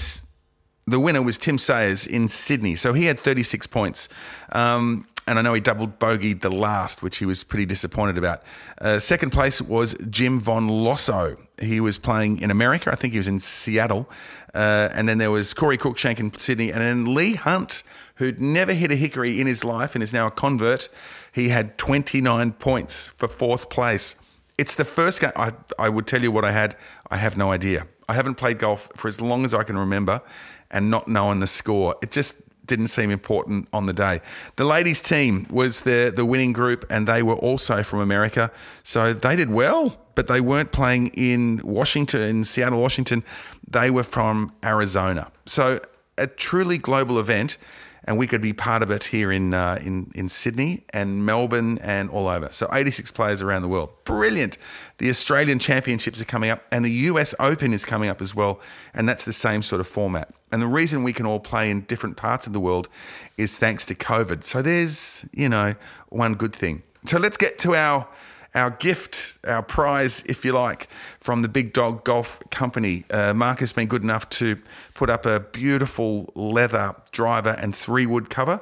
The 0.87 1.01
winner 1.01 1.23
was 1.23 1.39
Tim 1.39 1.57
Sayers 1.57 2.07
in 2.07 2.29
Sydney. 2.29 2.77
So 2.77 2.93
he 2.93 3.07
had 3.07 3.21
36 3.21 3.67
points. 3.69 4.11
Um, 4.53 5.07
and 5.27 5.39
I 5.39 5.43
know 5.43 5.55
he 5.55 5.61
doubled 5.61 5.99
bogeyed 5.99 6.41
the 6.41 6.51
last, 6.51 7.03
which 7.03 7.17
he 7.17 7.27
was 7.27 7.43
pretty 7.43 7.67
disappointed 7.67 8.17
about. 8.17 8.43
Uh, 8.81 8.99
second 8.99 9.31
place 9.31 9.61
was 9.61 9.95
Jim 10.09 10.39
Von 10.41 10.69
Losso. 10.69 11.37
He 11.61 11.81
was 11.81 11.99
playing 11.99 12.41
in 12.41 12.51
America. 12.51 12.91
I 12.93 12.97
think 12.97 13.13
he 13.13 13.19
was 13.19 13.27
in 13.27 13.41
Seattle. 13.41 14.09
Uh, 14.55 14.89
and 14.93 15.09
then 15.09 15.19
there 15.19 15.33
was 15.33 15.53
Corey 15.53 15.79
Cruikshank 15.79 16.21
in 16.21 16.37
Sydney. 16.39 16.73
And 16.73 16.81
then 16.81 17.15
Lee 17.15 17.35
Hunt, 17.35 17.83
who'd 18.17 18.41
never 18.41 18.73
hit 18.73 18.93
a 18.93 18.95
hickory 18.95 19.41
in 19.41 19.47
his 19.47 19.65
life 19.65 19.95
and 19.95 20.03
is 20.03 20.13
now 20.13 20.29
a 20.29 20.31
convert, 20.31 20.89
he 21.33 21.49
had 21.49 21.77
29 21.77 22.53
points 22.53 23.09
for 23.09 23.27
fourth 23.27 23.69
place. 23.69 24.15
It's 24.59 24.77
the 24.77 24.85
first 24.85 25.21
game. 25.21 25.33
I, 25.35 25.53
I 25.79 25.89
would 25.89 26.07
tell 26.07 26.23
you 26.23 26.31
what 26.31 26.45
I 26.45 26.53
had. 26.53 26.77
I 27.11 27.17
have 27.17 27.37
no 27.37 27.51
idea. 27.51 27.87
I 28.09 28.15
haven't 28.15 28.37
played 28.37 28.59
golf 28.59 28.91
for 28.95 29.09
as 29.09 29.21
long 29.21 29.45
as 29.45 29.53
I 29.53 29.65
can 29.65 29.77
remember 29.77 30.23
and 30.71 30.91
not 30.91 31.09
knowing 31.09 31.41
the 31.41 31.47
score. 31.47 31.97
It 32.03 32.11
just 32.13 32.43
didn't 32.67 32.89
seem 32.89 33.11
important 33.11 33.69
on 33.73 33.87
the 33.87 33.93
day. 33.93 34.21
The 34.57 34.65
ladies' 34.65 35.03
team 35.03 35.47
was 35.51 35.83
the, 35.83 36.13
the 36.15 36.25
winning 36.25 36.53
group, 36.53 36.85
and 36.91 37.07
they 37.07 37.23
were 37.23 37.35
also 37.35 37.83
from 37.83 38.01
America. 38.01 38.51
So 38.83 39.13
they 39.13 39.37
did 39.37 39.51
well, 39.51 39.97
but 40.15 40.27
they 40.27 40.41
weren't 40.41 40.73
playing 40.73 41.09
in 41.09 41.61
Washington, 41.65 42.23
in 42.23 42.45
Seattle, 42.45 42.81
Washington. 42.81 43.25
They 43.69 43.91
were 43.91 44.03
from 44.03 44.53
Arizona. 44.65 45.31
So 45.47 45.81
a 46.19 46.27
truly 46.27 46.79
global 46.79 47.19
event 47.19 47.59
and 48.07 48.17
we 48.19 48.27
could 48.27 48.41
be 48.41 48.53
part 48.53 48.83
of 48.83 48.91
it 48.91 49.05
here 49.05 49.33
in 49.33 49.53
uh, 49.53 49.79
in 49.85 50.11
in 50.15 50.29
Sydney 50.29 50.85
and 50.91 51.27
Melbourne 51.27 51.79
and 51.79 52.09
all 52.11 52.29
over. 52.29 52.49
So 52.53 52.69
86 52.73 53.11
players 53.11 53.43
around 53.43 53.63
the 53.63 53.69
world, 53.69 53.91
brilliant. 54.05 54.59
The 54.99 55.11
Australian 55.11 55.59
Championships 55.59 56.21
are 56.21 56.25
coming 56.25 56.51
up, 56.51 56.65
and 56.71 56.85
the 56.85 56.93
US 56.93 57.35
Open 57.41 57.73
is 57.73 57.85
coming 57.85 58.09
up 58.09 58.23
as 58.23 58.35
well, 58.35 58.61
and 58.95 59.09
that's 59.09 59.25
the 59.25 59.33
same 59.33 59.63
sort 59.63 59.81
of 59.81 59.87
format. 59.87 60.33
And 60.53 60.63
the 60.63 60.69
reason 60.69 61.03
we 61.03 61.13
can 61.13 61.27
all 61.27 61.41
play 61.41 61.71
in 61.71 61.83
different 61.83 62.17
parts 62.17 62.47
of 62.47 62.53
the 62.53 62.61
world 62.61 62.89
is 63.37 63.59
thanks 63.59 63.85
to 63.87 63.95
COVID. 63.95 64.45
So 64.45 64.63
there's 64.63 65.27
you 65.33 65.49
know 65.49 65.75
one 66.09 66.35
good 66.35 66.55
thing. 66.55 66.83
So 67.07 67.19
let's 67.19 67.37
get 67.37 67.59
to 67.61 67.75
our 67.75 68.09
our 68.57 68.71
gift, 68.71 69.39
our 69.47 69.63
prize, 69.63 70.23
if 70.23 70.45
you 70.45 70.53
like, 70.53 70.89
from 71.21 71.43
the 71.43 71.49
Big 71.49 71.73
Dog 71.73 72.05
Golf 72.05 72.41
Company. 72.51 73.05
Uh, 73.11 73.35
Mark 73.35 73.61
has 73.61 73.73
been 73.73 73.87
good 73.87 74.03
enough 74.03 74.29
to 74.31 74.59
put 74.95 75.11
up 75.11 75.27
a 75.27 75.41
beautiful 75.41 76.33
leather 76.35 76.97
driver 77.13 77.57
and 77.61 77.77
three 77.77 78.07
wood 78.07 78.31
cover. 78.31 78.61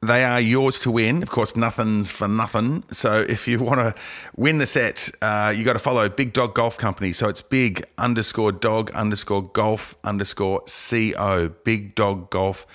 They 0.00 0.24
are 0.24 0.40
yours 0.40 0.78
to 0.80 0.90
win. 0.90 1.22
Of 1.22 1.30
course, 1.30 1.56
nothing's 1.56 2.12
for 2.12 2.28
nothing. 2.28 2.84
So 2.92 3.24
if 3.28 3.48
you 3.48 3.60
want 3.60 3.80
to 3.80 3.94
win 4.36 4.58
the 4.58 4.66
set, 4.66 5.10
uh, 5.22 5.52
you 5.56 5.64
got 5.64 5.72
to 5.72 5.80
follow 5.80 6.08
Big 6.08 6.32
Dog 6.32 6.54
Golf 6.54 6.76
Company. 6.76 7.12
So 7.12 7.28
it's 7.28 7.42
big 7.42 7.84
underscore 7.98 8.52
dog 8.52 8.90
underscore 8.92 9.42
golf 9.42 9.96
underscore 10.04 10.62
co. 10.66 11.48
Big 11.64 11.94
Dog 11.94 12.30
Golf 12.30 12.66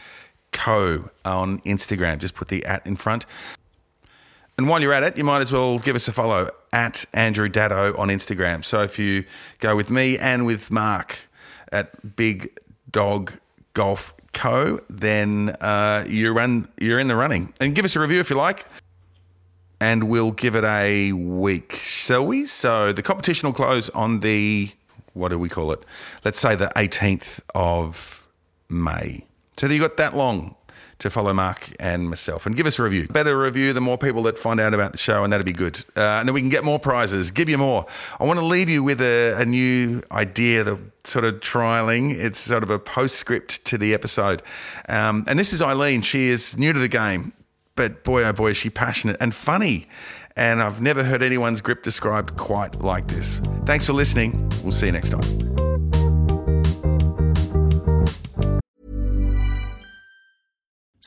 Co. 0.52 1.10
on 1.24 1.60
Instagram. 1.62 2.18
Just 2.20 2.36
put 2.36 2.50
the 2.50 2.66
at 2.66 2.86
in 2.86 2.98
front. 2.98 3.26
And 4.58 4.70
while 4.70 4.82
you're 4.82 4.94
at 4.94 5.04
it, 5.04 5.18
you 5.18 5.24
might 5.24 5.42
as 5.42 5.52
well 5.52 5.80
give 5.80 5.96
us 5.96 6.08
a 6.08 6.12
follow 6.12 6.50
at 6.72 7.06
Andrew 7.13 7.50
Daddo 7.50 7.98
on 7.98 8.10
Instagram. 8.10 8.63
So 8.63 8.84
if 8.84 9.00
you 9.00 9.26
go 9.60 9.76
with 9.76 9.89
me 9.89 10.18
and 10.18 10.46
with 10.46 10.70
Mark 10.70 11.18
at 11.72 12.16
Big 12.16 12.58
Dog 12.92 13.34
Golf 13.74 14.13
Co, 14.34 14.80
then 14.89 15.56
uh, 15.62 16.06
you're 16.08 16.34
run, 16.34 16.68
you're 16.80 17.00
in 17.00 17.08
the 17.08 17.16
running. 17.16 17.54
And 17.60 17.74
give 17.74 17.86
us 17.86 17.96
a 17.96 18.00
review 18.00 18.20
if 18.20 18.30
you 18.30 18.36
like. 18.36 18.66
And 19.80 20.08
we'll 20.08 20.32
give 20.32 20.56
it 20.56 20.63
a 20.63 21.12
week, 21.13 21.74
shall 21.74 22.26
we? 22.26 22.46
So 22.46 22.94
the 22.94 23.02
competition 23.02 23.48
will 23.48 23.54
close 23.54 23.89
on 23.89 24.22
the 24.22 24.72
what 25.13 25.30
do 25.30 25.38
we 25.38 25.50
call 25.50 25.72
it? 25.72 25.84
Let's 26.26 26.39
say 26.39 26.56
the 26.56 26.72
18th 26.76 27.39
of 27.54 28.28
May. 28.70 29.26
So 29.58 29.68
you 29.68 29.80
got 29.80 29.98
that 29.98 30.16
long 30.16 30.56
to 31.04 31.10
follow 31.10 31.34
Mark 31.34 31.70
and 31.80 32.10
myself 32.10 32.46
and 32.46 32.56
give 32.56 32.66
us 32.66 32.80
a 32.80 32.84
review. 32.84 33.08
Better 33.10 33.38
review, 33.38 33.74
the 33.74 33.82
more 33.82 33.98
people 33.98 34.24
that 34.24 34.39
find 34.39 34.60
out 34.60 34.74
about 34.74 34.94
the 34.94 34.98
show, 34.98 35.26
and 35.26 35.34
that'd 35.34 35.46
be 35.46 35.52
good. 35.52 35.78
Uh, 35.98 36.00
and 36.20 36.28
then 36.28 36.34
we 36.34 36.39
can 36.39 36.50
get 36.50 36.63
more 36.63 36.80
prizes, 36.80 37.30
give 37.30 37.50
you 37.50 37.58
more. 37.58 37.86
I 38.20 38.24
want 38.24 38.39
to 38.39 38.46
leave 38.46 38.70
you 38.70 38.84
with 38.84 39.02
a, 39.02 39.36
a 39.38 39.46
new 39.46 40.02
idea 40.12 40.63
that 40.63 40.80
sort 41.04 41.26
of 41.26 41.42
trialing. 41.42 42.18
It's 42.18 42.39
sort 42.39 42.63
of 42.63 42.70
a 42.70 42.80
postscript 42.80 43.66
to 43.66 43.78
the 43.78 43.94
episode. 43.94 44.42
Um, 44.88 45.26
and 45.28 45.38
this 45.38 45.52
is 45.52 45.62
Eileen. 45.62 46.02
She 46.02 46.30
is 46.30 46.58
new 46.58 46.72
to 46.72 46.80
the 46.80 46.88
game, 46.88 47.34
but 47.76 48.06
boy, 48.06 48.24
oh 48.24 48.32
boy, 48.32 48.52
is 48.52 48.58
she 48.58 48.70
passionate 48.70 49.18
and 49.20 49.36
funny. 49.36 49.89
And 50.38 50.63
I've 50.63 50.82
never 50.82 51.04
heard 51.04 51.22
anyone's 51.22 51.60
grip 51.60 51.84
described 51.84 52.38
quite 52.38 52.82
like 52.82 53.08
this. 53.08 53.39
Thanks 53.66 53.86
for 53.86 53.94
listening. 53.94 54.50
We'll 54.63 54.72
see 54.72 54.86
you 54.86 54.94
next 54.94 55.10
time. 55.10 55.53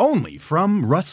Only 0.00 0.38
from 0.38 0.86
Rust 0.86 1.12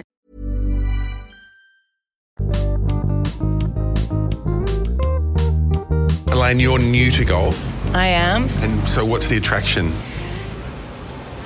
Elaine, 6.51 6.59
you're 6.59 6.79
new 6.79 7.09
to 7.11 7.23
golf. 7.23 7.95
I 7.95 8.07
am. 8.07 8.49
And 8.59 8.89
so 8.89 9.05
what's 9.05 9.29
the 9.29 9.37
attraction? 9.37 9.89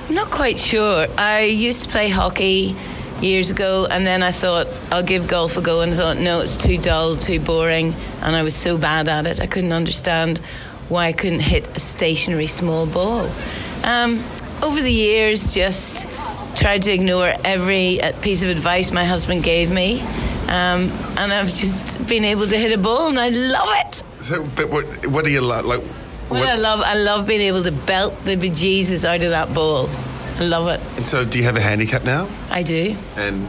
I'm 0.08 0.14
not 0.16 0.32
quite 0.32 0.58
sure. 0.58 1.06
I 1.16 1.42
used 1.42 1.84
to 1.84 1.90
play 1.90 2.08
hockey 2.08 2.74
years 3.20 3.52
ago, 3.52 3.86
and 3.88 4.04
then 4.04 4.24
I 4.24 4.32
thought 4.32 4.66
I'll 4.90 5.04
give 5.04 5.28
golf 5.28 5.56
a 5.56 5.62
go, 5.62 5.82
and 5.82 5.92
I 5.92 5.94
thought 5.94 6.16
no, 6.18 6.40
it's 6.40 6.56
too 6.56 6.76
dull, 6.76 7.16
too 7.16 7.38
boring, 7.38 7.94
and 8.20 8.34
I 8.34 8.42
was 8.42 8.56
so 8.56 8.78
bad 8.78 9.06
at 9.06 9.28
it. 9.28 9.40
I 9.40 9.46
couldn't 9.46 9.72
understand 9.72 10.38
why 10.88 11.06
I 11.06 11.12
couldn't 11.12 11.40
hit 11.40 11.68
a 11.76 11.80
stationary 11.80 12.48
small 12.48 12.84
ball. 12.84 13.30
Um, 13.84 14.24
over 14.60 14.82
the 14.82 14.92
years, 14.92 15.54
just 15.54 16.08
tried 16.56 16.82
to 16.82 16.92
ignore 16.92 17.32
every 17.44 18.00
uh, 18.00 18.12
piece 18.20 18.42
of 18.42 18.48
advice 18.50 18.90
my 18.92 19.04
husband 19.04 19.42
gave 19.44 19.70
me. 19.70 20.00
Um, 20.48 20.90
and 21.18 21.32
I've 21.32 21.48
just 21.52 22.06
been 22.06 22.24
able 22.24 22.46
to 22.46 22.56
hit 22.56 22.72
a 22.72 22.78
ball, 22.78 23.08
and 23.08 23.18
I 23.18 23.28
love 23.30 23.68
it. 23.86 24.02
So, 24.22 24.44
but 24.56 24.70
what, 24.70 25.06
what 25.06 25.24
do 25.24 25.30
you 25.30 25.40
like? 25.40 25.64
Like, 25.64 25.82
What 26.28 26.48
I 26.48 26.54
love, 26.56 26.80
I 26.80 26.94
love 26.94 27.26
being 27.26 27.40
able 27.42 27.62
to 27.64 27.72
belt 27.72 28.24
the 28.24 28.36
bejesus 28.36 29.04
out 29.04 29.22
of 29.22 29.30
that 29.30 29.52
ball. 29.54 29.88
I 30.38 30.44
love 30.44 30.68
it. 30.68 30.80
and 30.96 31.06
so 31.06 31.24
do 31.24 31.38
you 31.38 31.44
have 31.44 31.56
a 31.56 31.60
handicap 31.60 32.04
now? 32.04 32.28
I 32.50 32.62
do. 32.62 32.94
And 33.16 33.48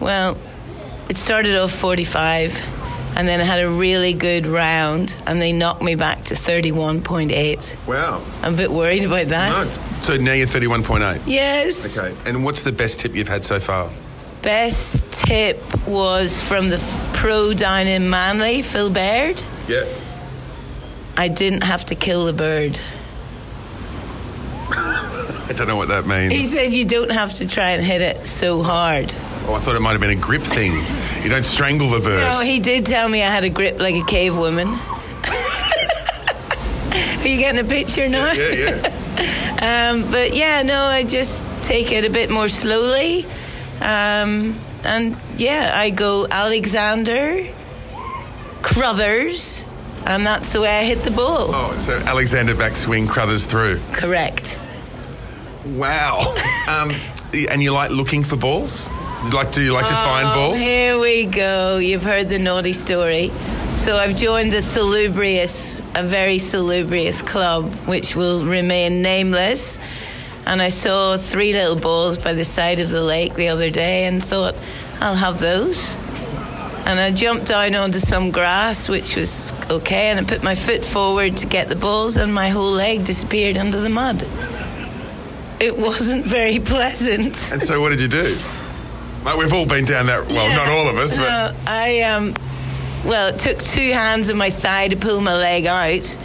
Well, 0.00 0.36
it 1.08 1.16
started 1.16 1.56
off 1.56 1.70
45, 1.72 2.52
and 3.16 3.26
then 3.26 3.40
I 3.40 3.44
had 3.44 3.60
a 3.60 3.70
really 3.70 4.12
good 4.12 4.46
round, 4.46 5.16
and 5.26 5.40
they 5.40 5.52
knocked 5.52 5.82
me 5.82 5.94
back 5.94 6.24
to 6.24 6.34
31.8. 6.34 7.86
wow. 7.86 8.22
I'm 8.42 8.52
a 8.52 8.56
bit 8.56 8.70
worried 8.70 9.04
about 9.04 9.28
that. 9.28 9.66
No, 9.66 9.70
so 10.00 10.16
now 10.18 10.34
you're 10.34 10.46
31.8. 10.46 11.22
Yes. 11.26 11.98
Okay. 11.98 12.14
And 12.26 12.44
what's 12.44 12.62
the 12.62 12.72
best 12.72 13.00
tip 13.00 13.14
you've 13.14 13.26
had 13.28 13.42
so 13.42 13.58
far? 13.58 13.90
Best 14.42 15.10
tip 15.10 15.58
was 15.88 16.42
from 16.42 16.68
the 16.68 16.78
pro 17.14 17.54
down 17.54 17.86
in 17.86 18.10
Manly, 18.10 18.60
Phil 18.60 18.90
Baird. 18.90 19.42
Yeah. 19.66 19.84
I 21.16 21.28
didn't 21.28 21.62
have 21.62 21.86
to 21.86 21.94
kill 21.94 22.26
the 22.26 22.34
bird. 22.34 22.78
I 25.48 25.52
don't 25.56 25.68
know 25.68 25.76
what 25.76 25.88
that 25.88 26.06
means. 26.06 26.32
He 26.32 26.40
said 26.40 26.74
you 26.74 26.84
don't 26.84 27.10
have 27.10 27.32
to 27.34 27.46
try 27.46 27.70
and 27.70 27.82
hit 27.82 28.02
it 28.02 28.26
so 28.26 28.62
hard. 28.62 29.14
Oh, 29.46 29.54
I 29.54 29.60
thought 29.60 29.76
it 29.76 29.80
might 29.80 29.92
have 29.92 30.00
been 30.00 30.10
a 30.10 30.20
grip 30.20 30.42
thing. 30.42 30.72
You 31.22 31.30
don't 31.30 31.44
strangle 31.44 31.90
the 31.90 32.00
bird. 32.00 32.32
No, 32.32 32.40
he 32.40 32.60
did 32.60 32.86
tell 32.86 33.08
me 33.08 33.22
I 33.22 33.30
had 33.30 33.44
a 33.44 33.50
grip 33.50 33.78
like 33.78 33.94
a 33.94 34.04
cave 34.04 34.36
woman. 34.36 34.68
Are 37.20 37.28
you 37.28 37.38
getting 37.38 37.64
a 37.64 37.68
picture 37.68 38.08
now? 38.08 38.32
yeah, 38.32 38.52
yeah. 38.52 38.92
Um, 39.56 40.10
but 40.10 40.36
yeah, 40.36 40.62
no, 40.62 40.82
I 40.82 41.02
just 41.02 41.42
take 41.62 41.90
it 41.90 42.04
a 42.04 42.10
bit 42.10 42.28
more 42.28 42.46
slowly. 42.46 43.24
Um, 43.80 44.54
and 44.84 45.16
yeah, 45.38 45.72
I 45.74 45.88
go 45.88 46.26
Alexander, 46.30 47.38
Crothers, 48.60 49.64
and 50.04 50.26
that's 50.26 50.52
the 50.52 50.60
way 50.60 50.78
I 50.78 50.84
hit 50.84 51.04
the 51.04 51.10
ball. 51.10 51.50
Oh, 51.54 51.76
so 51.80 51.94
Alexander 52.00 52.54
backswing, 52.54 53.08
Crothers 53.08 53.46
through. 53.46 53.80
Correct. 53.92 54.60
Wow. 55.64 56.36
um, 56.68 56.92
and 57.50 57.62
you 57.62 57.72
like 57.72 57.90
looking 57.90 58.24
for 58.24 58.36
balls? 58.36 58.90
You 59.26 59.32
like 59.32 59.50
to 59.52 59.62
you 59.62 59.72
like 59.72 59.86
to 59.86 59.92
oh, 59.92 60.04
find 60.04 60.28
Oh, 60.28 60.34
balls? 60.34 60.60
Here 60.60 61.00
we 61.00 61.26
go. 61.26 61.78
You've 61.78 62.04
heard 62.04 62.28
the 62.28 62.38
naughty 62.38 62.72
story. 62.72 63.30
So 63.74 63.96
I've 63.96 64.14
joined 64.14 64.52
the 64.52 64.62
salubrious, 64.62 65.82
a 65.96 66.04
very 66.04 66.38
salubrious 66.38 67.22
club, 67.22 67.74
which 67.86 68.14
will 68.14 68.44
remain 68.44 69.02
nameless. 69.02 69.80
And 70.46 70.62
I 70.62 70.68
saw 70.68 71.16
three 71.16 71.52
little 71.52 71.74
balls 71.74 72.18
by 72.18 72.34
the 72.34 72.44
side 72.44 72.78
of 72.78 72.88
the 72.88 73.02
lake 73.02 73.34
the 73.34 73.48
other 73.48 73.68
day 73.68 74.04
and 74.04 74.22
thought, 74.22 74.54
I'll 75.00 75.16
have 75.16 75.40
those. 75.40 75.96
And 76.86 77.00
I 77.00 77.10
jumped 77.10 77.46
down 77.46 77.74
onto 77.74 77.98
some 77.98 78.30
grass, 78.30 78.88
which 78.88 79.16
was 79.16 79.52
okay, 79.68 80.06
and 80.10 80.20
I 80.20 80.22
put 80.22 80.44
my 80.44 80.54
foot 80.54 80.84
forward 80.84 81.38
to 81.38 81.48
get 81.48 81.68
the 81.68 81.74
balls, 81.74 82.16
and 82.16 82.32
my 82.32 82.50
whole 82.50 82.70
leg 82.70 83.04
disappeared 83.04 83.56
under 83.56 83.80
the 83.80 83.88
mud. 83.90 84.22
It 85.58 85.76
wasn't 85.76 86.24
very 86.24 86.60
pleasant. 86.74 87.50
And 87.50 87.60
so 87.60 87.80
what 87.80 87.88
did 87.88 88.00
you 88.00 88.08
do? 88.08 88.38
We've 89.34 89.52
all 89.52 89.66
been 89.66 89.84
down 89.84 90.06
that 90.06 90.26
well, 90.28 90.48
not 90.48 90.68
all 90.68 90.88
of 90.88 90.96
us, 90.96 91.16
but 91.16 91.28
No, 91.52 91.56
I 91.66 92.02
um, 92.02 92.34
well, 93.04 93.34
it 93.34 93.38
took 93.38 93.62
two 93.62 93.92
hands 93.92 94.28
of 94.28 94.36
my 94.36 94.50
thigh 94.50 94.88
to 94.88 94.96
pull 94.96 95.20
my 95.20 95.34
leg 95.36 95.66
out, 95.66 96.16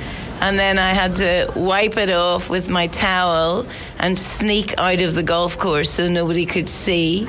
and 0.42 0.58
then 0.58 0.80
I 0.80 0.94
had 0.94 1.18
to 1.18 1.52
wipe 1.56 1.98
it 1.98 2.10
off 2.12 2.50
with 2.50 2.70
my 2.70 2.88
towel 2.88 3.68
and 4.00 4.18
sneak 4.18 4.78
out 4.78 5.02
of 5.02 5.14
the 5.16 5.24
golf 5.24 5.58
course 5.58 5.90
so 5.90 6.10
nobody 6.10 6.46
could 6.46 6.70
see, 6.70 7.28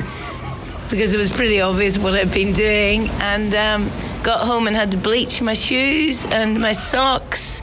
because 0.91 1.13
it 1.15 1.19
was 1.19 1.33
pretty 1.33 1.61
obvious 1.61 1.99
what 1.99 2.15
I'd 2.15 2.33
been 2.33 2.53
doing. 2.53 3.09
And 3.21 3.55
um, 3.55 3.91
got 4.23 4.47
home 4.47 4.67
and 4.67 4.77
had 4.77 4.93
to 4.93 4.97
bleach 4.97 5.43
my 5.43 5.55
shoes 5.55 6.25
and 6.27 6.61
my 6.61 6.73
socks 6.73 7.61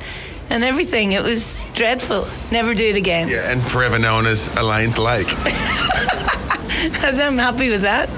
and 0.50 0.64
everything. 0.64 1.14
It 1.14 1.24
was 1.24 1.64
dreadful. 1.74 2.28
Never 2.52 2.74
do 2.74 2.86
it 2.86 2.98
again. 2.98 3.30
yeah, 3.30 3.50
and 3.52 3.64
forever 3.64 3.98
known 3.98 4.26
as 4.26 4.48
Elaine's 4.58 4.98
Lake. 5.00 5.28
I'm 7.02 7.38
happy 7.38 7.70
with 7.70 7.82
that. 7.82 8.10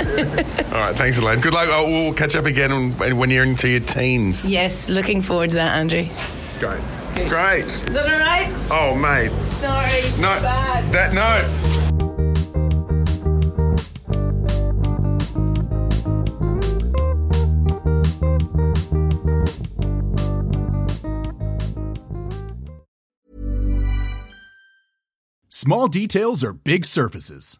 all 0.72 0.80
right, 0.80 0.96
thanks, 0.96 1.18
Elaine. 1.18 1.40
Good 1.40 1.54
luck. 1.54 1.68
Oh, 1.72 1.86
we'll 1.88 2.14
catch 2.14 2.36
up 2.36 2.46
again 2.46 2.96
when, 2.98 3.18
when 3.18 3.30
you're 3.30 3.44
into 3.44 3.68
your 3.68 3.80
teens. 3.80 4.52
yes, 4.52 4.90
looking 4.90 5.22
forward 5.22 5.50
to 5.52 5.56
that, 5.56 5.78
Andrew. 5.78 6.04
Great. 6.60 6.82
Great. 7.28 7.66
Is 7.66 7.84
that 7.86 8.06
all 8.06 8.20
right? 8.20 8.68
Oh, 8.72 8.96
mate. 8.96 9.32
Sorry, 9.48 9.86
it's 9.88 10.20
No, 10.20 10.28
bad. 10.42 10.92
that 10.94 11.14
no. 11.14 12.42
Small 25.50 25.88
details 25.88 26.44
are 26.44 26.54
big 26.54 26.86
surfaces. 26.86 27.60